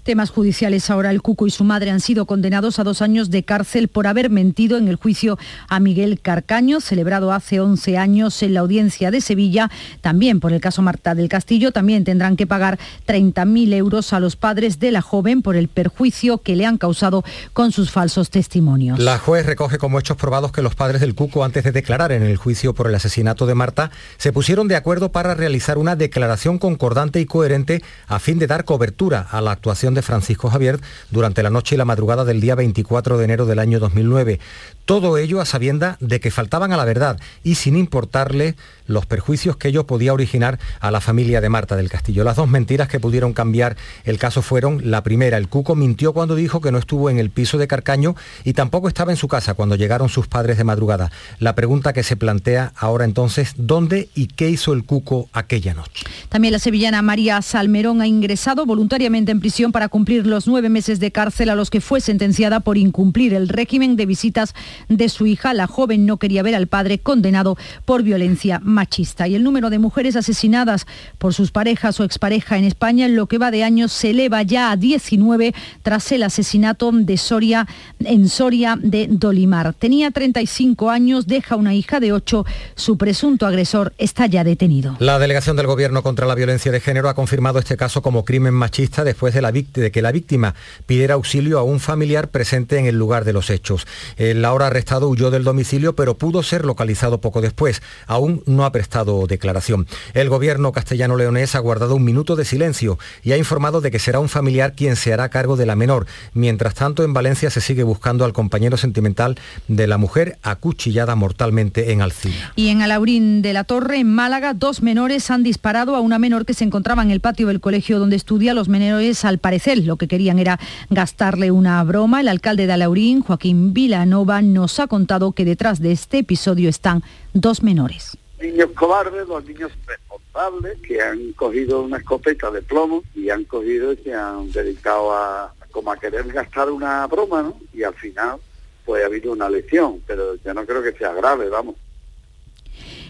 [0.08, 1.10] Temas judiciales ahora.
[1.10, 4.30] El Cuco y su madre han sido condenados a dos años de cárcel por haber
[4.30, 5.38] mentido en el juicio
[5.68, 9.70] a Miguel Carcaño, celebrado hace 11 años en la audiencia de Sevilla.
[10.00, 14.36] También por el caso Marta del Castillo, también tendrán que pagar 30.000 euros a los
[14.36, 18.98] padres de la joven por el perjuicio que le han causado con sus falsos testimonios.
[18.98, 22.22] La juez recoge como hechos probados que los padres del Cuco, antes de declarar en
[22.22, 26.56] el juicio por el asesinato de Marta, se pusieron de acuerdo para realizar una declaración
[26.56, 30.80] concordante y coherente a fin de dar cobertura a la actuación de Francisco Javier
[31.10, 34.40] durante la noche y la madrugada del día 24 de enero del año 2009.
[34.84, 38.56] Todo ello a sabienda de que faltaban a la verdad y sin importarle
[38.88, 42.24] los perjuicios que ello podía originar a la familia de Marta del Castillo.
[42.24, 46.34] Las dos mentiras que pudieron cambiar el caso fueron, la primera, el Cuco mintió cuando
[46.34, 49.54] dijo que no estuvo en el piso de Carcaño y tampoco estaba en su casa
[49.54, 51.12] cuando llegaron sus padres de madrugada.
[51.38, 56.04] La pregunta que se plantea ahora entonces, ¿dónde y qué hizo el Cuco aquella noche?
[56.28, 60.98] También la sevillana María Salmerón ha ingresado voluntariamente en prisión para cumplir los nueve meses
[60.98, 64.54] de cárcel a los que fue sentenciada por incumplir el régimen de visitas
[64.88, 65.52] de su hija.
[65.52, 69.26] La joven no quería ver al padre condenado por violencia machista.
[69.26, 70.86] Y el número de mujeres asesinadas
[71.18, 74.42] por sus parejas o expareja en España en lo que va de años se eleva
[74.42, 75.52] ya a 19
[75.82, 77.66] tras el asesinato de Soria
[77.98, 79.74] en Soria de Dolimar.
[79.74, 82.46] Tenía 35 años, deja una hija de 8.
[82.76, 84.94] Su presunto agresor está ya detenido.
[85.00, 88.54] La delegación del Gobierno contra la violencia de género ha confirmado este caso como crimen
[88.54, 90.54] machista después de, la de que la víctima
[90.86, 93.88] pidiera auxilio a un familiar presente en el lugar de los hechos.
[94.16, 97.82] El ahora arrestado huyó del domicilio, pero pudo ser localizado poco después.
[98.06, 99.86] Aún no ha prestado declaración.
[100.14, 104.20] El gobierno castellano-leonés ha guardado un minuto de silencio y ha informado de que será
[104.20, 106.06] un familiar quien se hará cargo de la menor.
[106.34, 109.38] Mientras tanto, en Valencia se sigue buscando al compañero sentimental
[109.68, 112.52] de la mujer acuchillada mortalmente en Alcina.
[112.56, 116.46] Y en Alaurín de la Torre, en Málaga, dos menores han disparado a una menor
[116.46, 118.54] que se encontraba en el patio del colegio donde estudia.
[118.54, 120.58] Los menores, al parecer, lo que querían era
[120.90, 122.20] gastarle una broma.
[122.20, 127.02] El alcalde de Alaurín, Joaquín Vilanova, nos ha contado que detrás de este episodio están
[127.32, 128.16] dos menores.
[128.40, 133.92] Niños cobardes, dos niños responsables que han cogido una escopeta de plomo y han cogido
[133.92, 137.58] y se han dedicado a como a querer gastar una broma, ¿no?
[137.72, 138.38] Y al final
[138.84, 141.74] pues ha habido una lesión, pero yo no creo que sea grave, vamos.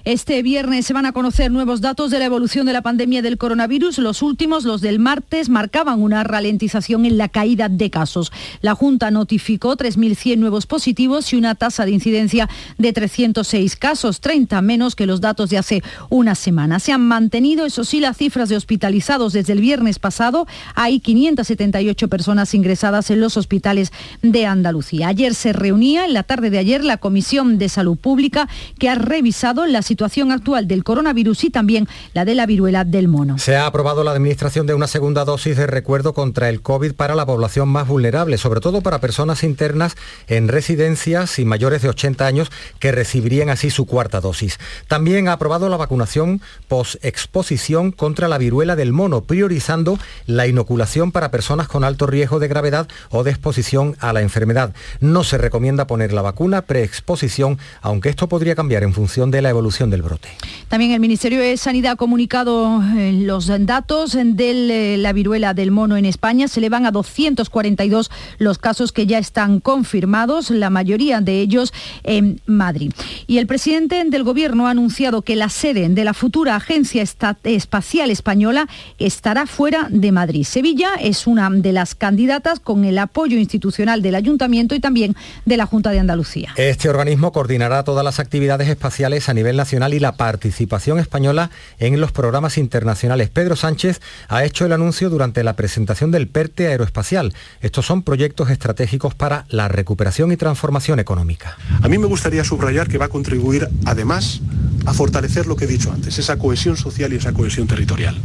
[0.05, 3.39] Este viernes se van a conocer nuevos datos de la evolución de la pandemia del
[3.39, 3.99] coronavirus.
[3.99, 8.33] Los últimos, los del martes, marcaban una ralentización en la caída de casos.
[8.61, 14.61] La Junta notificó 3.100 nuevos positivos y una tasa de incidencia de 306 casos, 30
[14.63, 16.81] menos que los datos de hace una semana.
[16.81, 20.47] Se han mantenido, eso sí, las cifras de hospitalizados desde el viernes pasado.
[20.75, 23.93] Hay 578 personas ingresadas en los hospitales
[24.23, 25.09] de Andalucía.
[25.09, 28.95] Ayer se reunía, en la tarde de ayer, la Comisión de Salud Pública que ha
[28.95, 33.39] revisado la situación actual del coronavirus y también la de la viruela del mono.
[33.39, 37.15] Se ha aprobado la administración de una segunda dosis de recuerdo contra el COVID para
[37.15, 39.97] la población más vulnerable, sobre todo para personas internas
[40.29, 44.59] en residencias y mayores de 80 años que recibirían así su cuarta dosis.
[44.87, 51.31] También ha aprobado la vacunación post-exposición contra la viruela del mono, priorizando la inoculación para
[51.31, 54.75] personas con alto riesgo de gravedad o de exposición a la enfermedad.
[55.01, 59.49] No se recomienda poner la vacuna preexposición, aunque esto podría cambiar en función de la
[59.49, 60.29] evolución del brote.
[60.67, 65.97] También el Ministerio de Sanidad ha comunicado eh, los datos de la viruela del mono
[65.97, 66.49] en España.
[66.49, 71.73] Se le van a 242 los casos que ya están confirmados, la mayoría de ellos
[72.03, 72.93] en Madrid.
[73.27, 77.05] Y el presidente del Gobierno ha anunciado que la sede de la futura Agencia
[77.45, 78.69] Espacial Española
[78.99, 80.45] estará fuera de Madrid.
[80.45, 85.15] Sevilla es una de las candidatas con el apoyo institucional del Ayuntamiento y también
[85.47, 86.53] de la Junta de Andalucía.
[86.57, 92.01] Este organismo coordinará todas las actividades espaciales a nivel nacional y la participación española en
[92.01, 93.29] los programas internacionales.
[93.29, 97.35] Pedro Sánchez ha hecho el anuncio durante la presentación del PERTE aeroespacial.
[97.61, 101.57] Estos son proyectos estratégicos para la recuperación y transformación económica.
[101.83, 104.41] A mí me gustaría subrayar que va a contribuir además
[104.87, 108.17] a fortalecer lo que he dicho antes, esa cohesión social y esa cohesión territorial.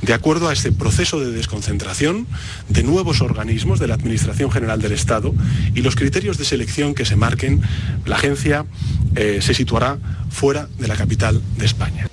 [0.00, 2.26] De acuerdo a este proceso de desconcentración
[2.68, 5.34] de nuevos organismos de la Administración General del Estado
[5.74, 7.60] y los criterios de selección que se marquen,
[8.06, 8.64] la agencia
[9.16, 9.98] eh, se situará
[10.30, 12.07] fuera de la capital de España.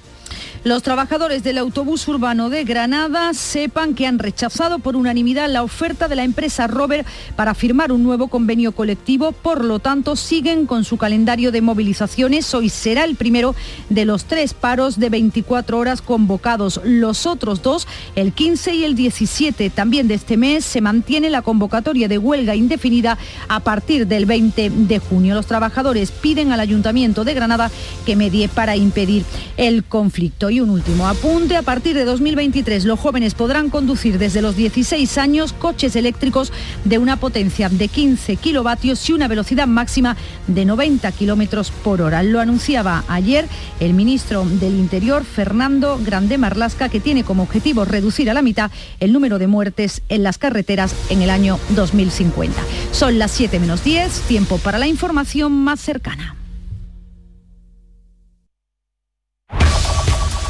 [0.66, 6.08] Los trabajadores del autobús urbano de Granada sepan que han rechazado por unanimidad la oferta
[6.08, 7.06] de la empresa Rover
[7.36, 9.32] para firmar un nuevo convenio colectivo.
[9.32, 12.52] Por lo tanto, siguen con su calendario de movilizaciones.
[12.56, 13.54] Hoy será el primero
[13.92, 16.82] de los tres paros de 24 horas convocados.
[16.84, 21.44] Los otros dos, el 15 y el 17 también de este mes, se mantiene la
[21.44, 25.36] convocatoria de huelga indefinida a partir del 20 de junio.
[25.36, 27.70] Los trabajadores piden al Ayuntamiento de Granada
[28.04, 29.26] que medie para impedir
[29.58, 30.55] el conflicto.
[30.56, 35.18] Y un último apunte, a partir de 2023 los jóvenes podrán conducir desde los 16
[35.18, 36.54] años coches eléctricos
[36.86, 40.16] de una potencia de 15 kilovatios y una velocidad máxima
[40.48, 42.24] de 90 kilómetros por hora.
[42.24, 43.50] Lo anunciaba ayer
[43.82, 48.72] el ministro del Interior, Fernando Grande Marlasca, que tiene como objetivo reducir a la mitad
[49.02, 52.58] el número de muertes en las carreteras en el año 2050.
[52.94, 56.38] Son las 7 menos 10, tiempo para la información más cercana.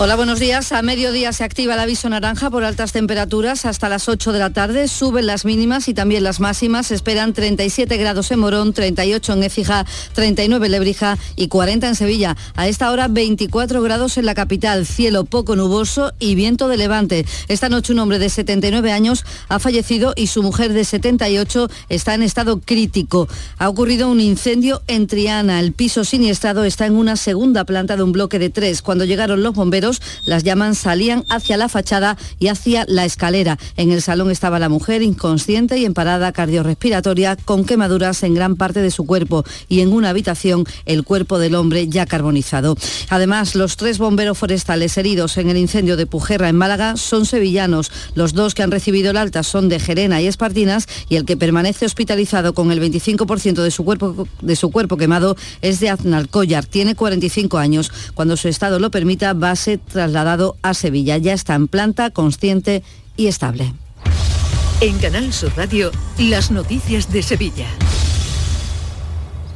[0.00, 0.70] Hola, buenos días.
[0.70, 4.50] A mediodía se activa el aviso naranja por altas temperaturas hasta las 8 de la
[4.50, 4.86] tarde.
[4.86, 6.86] Suben las mínimas y también las máximas.
[6.86, 11.94] Se esperan 37 grados en Morón, 38 en Écija, 39 en Lebrija y 40 en
[11.96, 12.36] Sevilla.
[12.54, 17.26] A esta hora 24 grados en la capital, cielo poco nuboso y viento de levante.
[17.48, 22.14] Esta noche un hombre de 79 años ha fallecido y su mujer de 78 está
[22.14, 23.26] en estado crítico.
[23.58, 25.58] Ha ocurrido un incendio en Triana.
[25.58, 28.80] El piso siniestrado está en una segunda planta de un bloque de tres.
[28.80, 29.87] Cuando llegaron los bomberos,
[30.24, 33.58] las llamas salían hacia la fachada y hacia la escalera.
[33.76, 38.56] En el salón estaba la mujer inconsciente y en parada cardiorrespiratoria con quemaduras en gran
[38.56, 42.76] parte de su cuerpo y en una habitación el cuerpo del hombre ya carbonizado.
[43.08, 47.90] Además, los tres bomberos forestales heridos en el incendio de Pujerra en Málaga son sevillanos.
[48.14, 51.36] Los dos que han recibido el alta son de Gerena y Espartinas y el que
[51.36, 56.66] permanece hospitalizado con el 25% de su cuerpo de su cuerpo quemado es de Aznalcóllar.
[56.66, 57.92] Tiene 45 años.
[58.14, 61.16] Cuando su estado lo permita va a ser trasladado a Sevilla.
[61.16, 62.82] Ya está en planta, consciente
[63.16, 63.72] y estable.
[64.80, 67.66] En Canal Sur Radio, las noticias de Sevilla.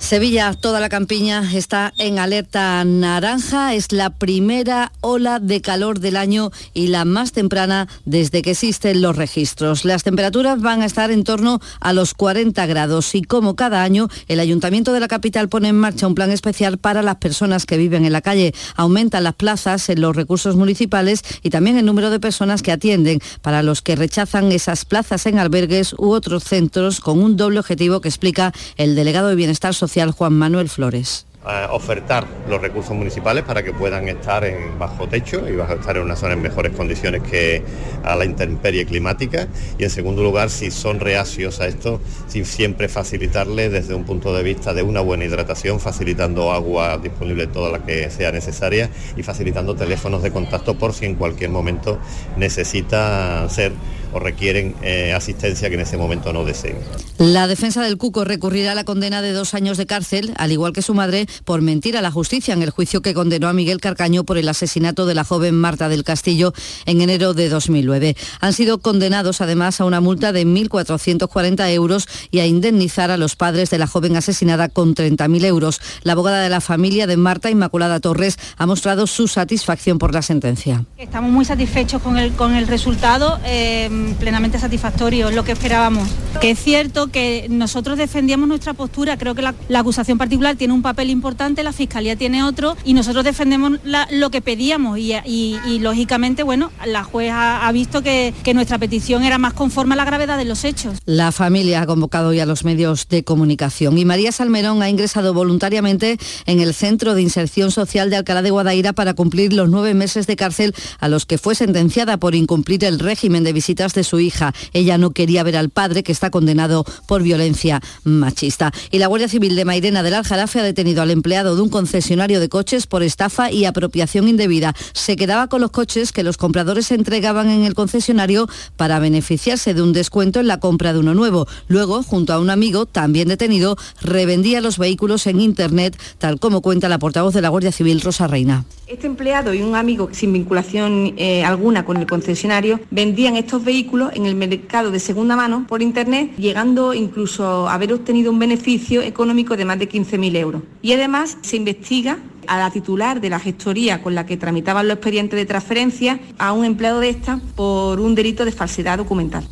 [0.03, 3.73] Sevilla, toda la campiña está en alerta naranja.
[3.73, 9.01] Es la primera ola de calor del año y la más temprana desde que existen
[9.01, 9.85] los registros.
[9.85, 14.09] Las temperaturas van a estar en torno a los 40 grados y como cada año,
[14.27, 17.79] el Ayuntamiento de la capital pone en marcha un plan especial para las personas que
[17.79, 18.53] viven en la calle.
[18.75, 23.21] Aumentan las plazas en los recursos municipales y también el número de personas que atienden
[23.41, 28.01] para los que rechazan esas plazas en albergues u otros centros con un doble objetivo
[28.01, 31.27] que explica el delegado de Bienestar Social Juan Manuel Flores.
[31.71, 36.05] Ofertar los recursos municipales para que puedan estar en bajo techo y bajo estar en
[36.05, 37.63] una zona en mejores condiciones que
[38.05, 39.49] a la intemperie climática.
[39.77, 44.33] Y en segundo lugar si son reacios a esto sin siempre facilitarle desde un punto
[44.35, 49.23] de vista de una buena hidratación facilitando agua disponible toda la que sea necesaria y
[49.23, 51.99] facilitando teléfonos de contacto por si en cualquier momento
[52.37, 53.73] necesita ser
[54.13, 56.77] o requieren eh, asistencia que en ese momento no deseen.
[57.19, 60.73] La defensa del Cuco recurrirá a la condena de dos años de cárcel, al igual
[60.73, 63.81] que su madre, por mentir a la justicia en el juicio que condenó a Miguel
[63.81, 66.53] Carcaño por el asesinato de la joven Marta del Castillo
[66.87, 68.17] en enero de 2009.
[68.41, 73.37] Han sido condenados además a una multa de 1.440 euros y a indemnizar a los
[73.37, 75.81] padres de la joven asesinada con 30.000 euros.
[76.03, 80.23] La abogada de la familia de Marta, Inmaculada Torres, ha mostrado su satisfacción por la
[80.23, 80.85] sentencia.
[80.99, 83.41] Estamos muy satisfechos con el, con el resultado.
[83.45, 83.89] Eh,
[84.19, 86.09] plenamente satisfactorio, lo que esperábamos.
[86.41, 90.83] Que es cierto que nosotros defendíamos nuestra postura, creo que la, acusación particular tiene un
[90.83, 93.79] papel importante, la Fiscalía tiene otro y nosotros defendemos
[94.11, 99.39] lo que pedíamos y, lógicamente, bueno, la juez ha, visto que, que, nuestra petición era
[99.39, 100.99] más conforme a la gravedad de los hechos.
[101.05, 105.35] La familia ha convocado hoy a los medios de comunicación y María Salmerón ha ingresado
[105.35, 109.95] voluntariamente en el Centro de Inserción Social de Alcalá de Guadaira para cumplir los nueve
[109.95, 114.05] meses de cárcel a los que fue sentenciada por incumplir el régimen de visitas de
[114.05, 114.53] su hija.
[114.73, 118.73] Ella no quería ver al padre que está condenado por violencia machista.
[118.91, 122.41] Y la Guardia Civil de Mairena del Aljarafe ha detenido al empleado de un concesionario
[122.41, 124.75] de coches por estafa y apropiación indebida.
[124.93, 129.83] Se quedaba con los coches que los compradores entregaban en el concesionario para beneficiarse de
[129.83, 131.47] un descuento en la compra de uno nuevo.
[131.69, 136.89] Luego, junto a un amigo, también detenido, revendía los vehículos en Internet, tal como cuenta
[136.89, 138.65] la portavoz de la Guardia Civil, Rosa Reina.
[138.87, 143.82] Este empleado y un amigo sin vinculación eh, alguna con el concesionario vendían estos vehículos
[144.15, 149.03] en el mercado de segunda mano por Internet, llegando incluso a haber obtenido un beneficio
[149.03, 150.63] económico de más de 15.000 euros.
[150.83, 154.97] Y además se investiga a la titular de la gestoría con la que tramitaban los
[154.97, 159.45] expedientes de transferencia a un empleado de esta por un delito de falsedad documental.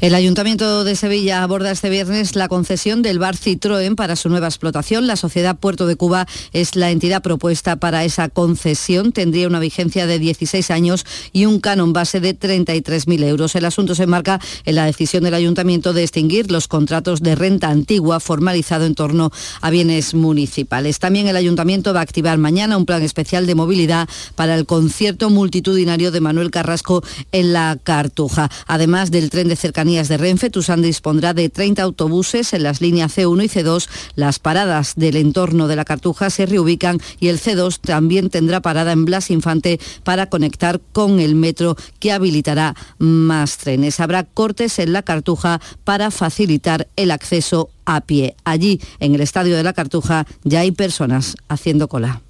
[0.00, 4.48] El Ayuntamiento de Sevilla aborda este viernes la concesión del bar Citroën para su nueva
[4.48, 5.06] explotación.
[5.06, 9.12] La sociedad Puerto de Cuba es la entidad propuesta para esa concesión.
[9.12, 13.54] Tendría una vigencia de 16 años y un canon base de 33.000 euros.
[13.54, 17.70] El asunto se enmarca en la decisión del Ayuntamiento de extinguir los contratos de renta
[17.70, 19.30] antigua formalizado en torno
[19.60, 20.98] a bienes municipales.
[20.98, 25.30] También el Ayuntamiento va a activar mañana un plan especial de movilidad para el concierto
[25.30, 28.50] multitudinario de Manuel Carrasco en la Cartuja.
[28.66, 33.18] Además del tren de cercanía de Renfe, Tusan dispondrá de 30 autobuses en las líneas
[33.18, 33.86] C1 y C2.
[34.14, 38.92] Las paradas del entorno de la Cartuja se reubican y el C2 también tendrá parada
[38.92, 44.00] en Blas Infante para conectar con el metro que habilitará más trenes.
[44.00, 48.36] Habrá cortes en la Cartuja para facilitar el acceso a pie.
[48.44, 52.22] Allí, en el estadio de la Cartuja, ya hay personas haciendo cola.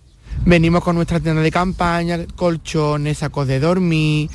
[0.44, 4.28] Venimos con nuestra tienda de campaña, colchones, sacos de dormir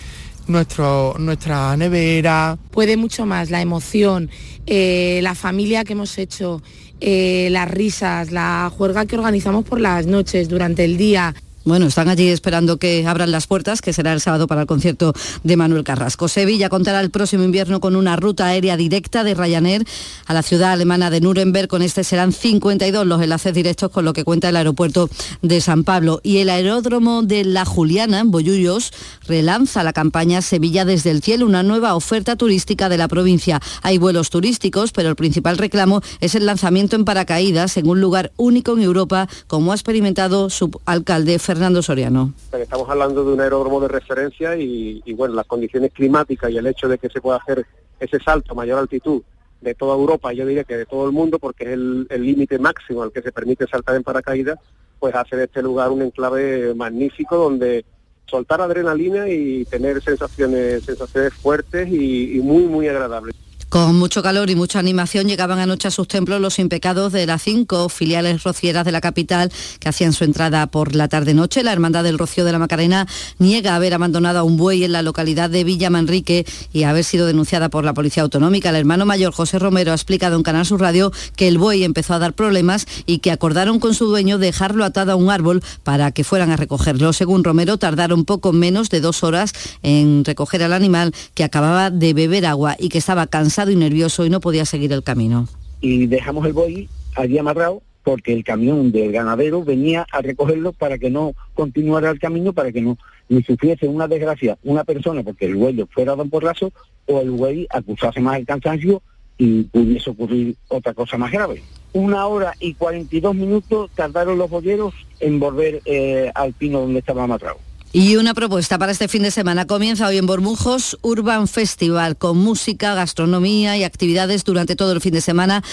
[0.49, 2.57] nuestro, nuestra nevera.
[2.71, 4.29] Puede mucho más la emoción,
[4.65, 6.61] eh, la familia que hemos hecho,
[6.99, 11.33] eh, las risas, la juerga que organizamos por las noches, durante el día.
[11.69, 15.13] Bueno, están allí esperando que abran las puertas, que será el sábado para el concierto
[15.43, 16.27] de Manuel Carrasco.
[16.27, 19.85] Sevilla contará el próximo invierno con una ruta aérea directa de Ryanair
[20.25, 21.67] a la ciudad alemana de Nuremberg.
[21.67, 25.11] Con este serán 52 los enlaces directos, con lo que cuenta el aeropuerto
[25.43, 26.21] de San Pablo.
[26.23, 28.91] Y el aeródromo de La Juliana, en Bollullos,
[29.27, 33.61] relanza la campaña Sevilla desde el cielo, una nueva oferta turística de la provincia.
[33.83, 38.31] Hay vuelos turísticos, pero el principal reclamo es el lanzamiento en paracaídas en un lugar
[38.37, 42.33] único en Europa, como ha experimentado su alcalde Fernando Soriano.
[42.53, 46.87] Estamos hablando de un aeródromo de referencia y, bueno, las condiciones climáticas y el hecho
[46.87, 47.65] de que se pueda hacer
[47.99, 49.21] ese salto a mayor altitud
[49.61, 53.03] de toda Europa, yo diría que de todo el mundo, porque es el límite máximo
[53.03, 54.57] al que se permite saltar en paracaídas,
[54.99, 57.85] pues hace de este lugar un enclave magnífico donde
[58.25, 63.35] soltar adrenalina y tener sensaciones, sensaciones fuertes y muy, muy agradables.
[63.69, 67.43] Con mucho calor y mucha animación llegaban anoche a sus templos los impecados de las
[67.43, 71.61] cinco filiales rocieras de la capital que hacían su entrada por la tarde-noche.
[71.61, 73.07] La Hermandad del Rocío de la Macarena
[73.37, 77.27] niega haber abandonado a un buey en la localidad de Villa Manrique y haber sido
[77.27, 78.69] denunciada por la Policía Autonómica.
[78.69, 82.15] El hermano mayor José Romero ha explicado en Canal Sur Radio que el buey empezó
[82.15, 86.11] a dar problemas y que acordaron con su dueño dejarlo atado a un árbol para
[86.11, 87.13] que fueran a recogerlo.
[87.13, 89.53] Según Romero, tardaron poco menos de dos horas
[89.83, 94.25] en recoger al animal que acababa de beber agua y que estaba cansado y nervioso
[94.25, 95.47] y no podía seguir el camino.
[95.81, 100.97] Y dejamos el buey allí amarrado porque el camión del ganadero venía a recogerlo para
[100.97, 102.97] que no continuara el camino, para que no
[103.45, 106.71] sufriese una desgracia una persona porque el buey fuera don porrazo
[107.05, 109.01] o el buey acusase más el cansancio
[109.37, 111.61] y pudiese ocurrir otra cosa más grave.
[111.93, 117.23] Una hora y 42 minutos tardaron los boyeros en volver eh, al pino donde estaba
[117.23, 117.57] amarrado.
[117.91, 119.65] Y una propuesta para este fin de semana.
[119.65, 125.13] Comienza hoy en Bormujos Urban Festival con música, gastronomía y actividades durante todo el fin
[125.13, 125.63] de semana.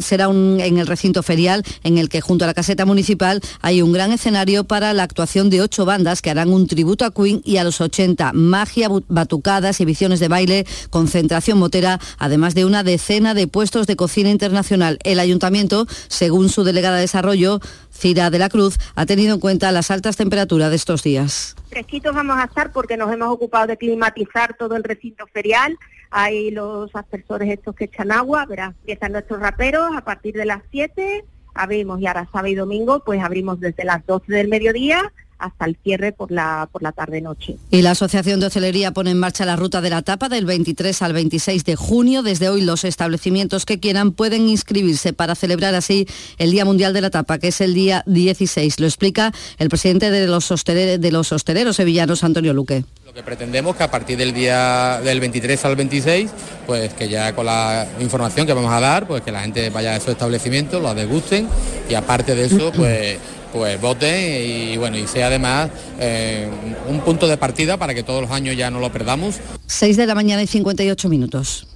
[0.00, 3.94] será en el recinto ferial en el que junto a la caseta municipal hay un
[3.94, 7.56] gran escenario para la actuación de ocho bandas que harán un tributo a Queen y
[7.56, 8.34] a los 80.
[8.34, 14.28] Magia, batucadas, visiones de baile, concentración motera, además de una decena de puestos de cocina
[14.28, 14.98] internacional.
[15.02, 17.62] El ayuntamiento, según su delegada de desarrollo,
[17.94, 21.56] Cira de la Cruz ha tenido en cuenta las altas temperaturas de estos días.
[21.70, 25.78] Fresquitos vamos a estar porque nos hemos ocupado de climatizar todo el recinto ferial.
[26.10, 30.62] Hay los aspersores estos que echan agua, verás, empiezan nuestros raperos a partir de las
[30.70, 31.24] 7,
[31.54, 35.76] abrimos y ahora sábado y domingo pues abrimos desde las 12 del mediodía hasta el
[35.82, 37.56] cierre por la, por la tarde-noche.
[37.70, 41.02] Y la Asociación de Hostelería pone en marcha la ruta de la tapa del 23
[41.02, 42.22] al 26 de junio.
[42.22, 46.06] Desde hoy los establecimientos que quieran pueden inscribirse para celebrar así
[46.38, 48.80] el Día Mundial de la Tapa, que es el día 16.
[48.80, 52.84] Lo explica el presidente de los, hosteleros, de los hosteleros sevillanos, Antonio Luque.
[53.04, 56.30] Lo que pretendemos que a partir del día del 23 al 26,
[56.66, 59.92] pues que ya con la información que vamos a dar, pues que la gente vaya
[59.92, 61.48] a esos establecimientos, lo degusten
[61.88, 63.18] y aparte de eso, pues
[63.54, 66.50] pues vote y bueno, y sea además eh,
[66.88, 69.36] un punto de partida para que todos los años ya no lo perdamos.
[69.66, 71.68] 6 de la mañana y 58 minutos.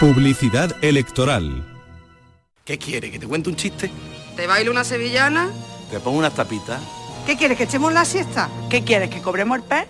[0.00, 1.64] Publicidad electoral.
[2.64, 3.10] ¿Qué quiere?
[3.10, 3.90] ¿Que te cuente un chiste?
[4.36, 5.48] ¿Te bailo una sevillana?
[5.90, 6.80] ¿Te pongo unas tapitas?
[7.24, 7.56] ¿Qué quieres?
[7.56, 8.48] ¿Que echemos la siesta?
[8.68, 9.10] ¿Qué quieres?
[9.10, 9.86] ¿Que cobremos el pez?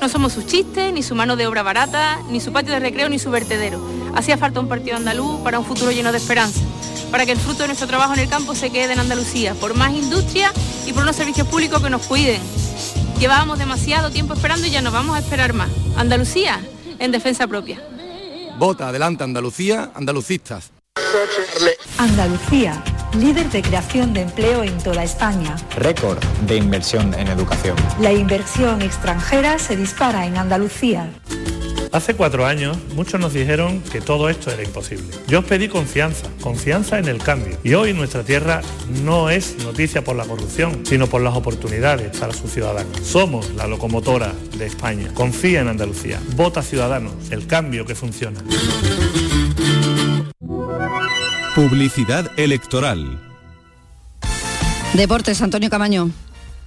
[0.00, 3.08] No somos su chiste, ni su mano de obra barata, ni su patio de recreo,
[3.08, 3.80] ni su vertedero.
[4.16, 6.60] Hacía falta un partido andaluz para un futuro lleno de esperanza,
[7.12, 9.74] para que el fruto de nuestro trabajo en el campo se quede en Andalucía, por
[9.74, 10.50] más industria
[10.86, 12.40] y por unos servicios públicos que nos cuiden.
[13.20, 15.70] Llevábamos demasiado tiempo esperando y ya no vamos a esperar más.
[15.96, 16.60] Andalucía
[16.98, 17.80] en defensa propia.
[18.58, 20.70] Vota adelante Andalucía, andalucistas.
[21.98, 22.82] Andalucía,
[23.18, 25.56] líder de creación de empleo en toda España.
[25.76, 27.76] Récord de inversión en educación.
[28.00, 31.10] La inversión extranjera se dispara en Andalucía.
[31.92, 35.08] Hace cuatro años muchos nos dijeron que todo esto era imposible.
[35.28, 37.58] Yo os pedí confianza, confianza en el cambio.
[37.62, 38.62] Y hoy nuestra tierra
[39.04, 42.98] no es noticia por la corrupción, sino por las oportunidades para sus ciudadanos.
[43.02, 45.12] Somos la locomotora de España.
[45.12, 46.18] Confía en Andalucía.
[46.34, 48.40] Vota Ciudadanos, el cambio que funciona.
[51.54, 53.20] Publicidad electoral.
[54.94, 56.10] Deportes, Antonio Camaño.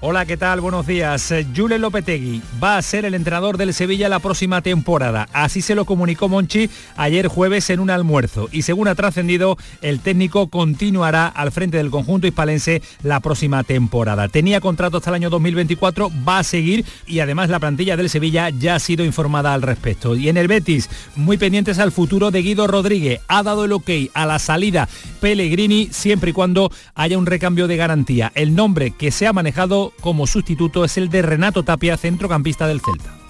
[0.02, 0.60] Hola, ¿qué tal?
[0.60, 1.32] Buenos días.
[1.32, 5.30] Eh, Julen Lopetegui va a ser el entrenador del Sevilla la próxima temporada.
[5.32, 8.50] Así se lo comunicó Monchi ayer jueves en un almuerzo.
[8.52, 14.28] Y según ha trascendido, el técnico continuará al frente del conjunto hispalense la próxima temporada.
[14.28, 18.50] Tenía contrato hasta el año 2024, va a seguir y además la plantilla del Sevilla
[18.50, 20.14] ya ha sido informada al respecto.
[20.18, 23.22] Y en el Betis, muy pendientes al futuro de Guido Rodríguez.
[23.30, 24.90] Ha dado el ok a la salida
[25.22, 28.34] Pellegrini siempre y cuando haya un recambio de garantía.
[28.36, 32.82] El nombre que se ha manejado como sustituto es el de Renato Tapia, centrocampista del
[32.82, 33.25] Celta.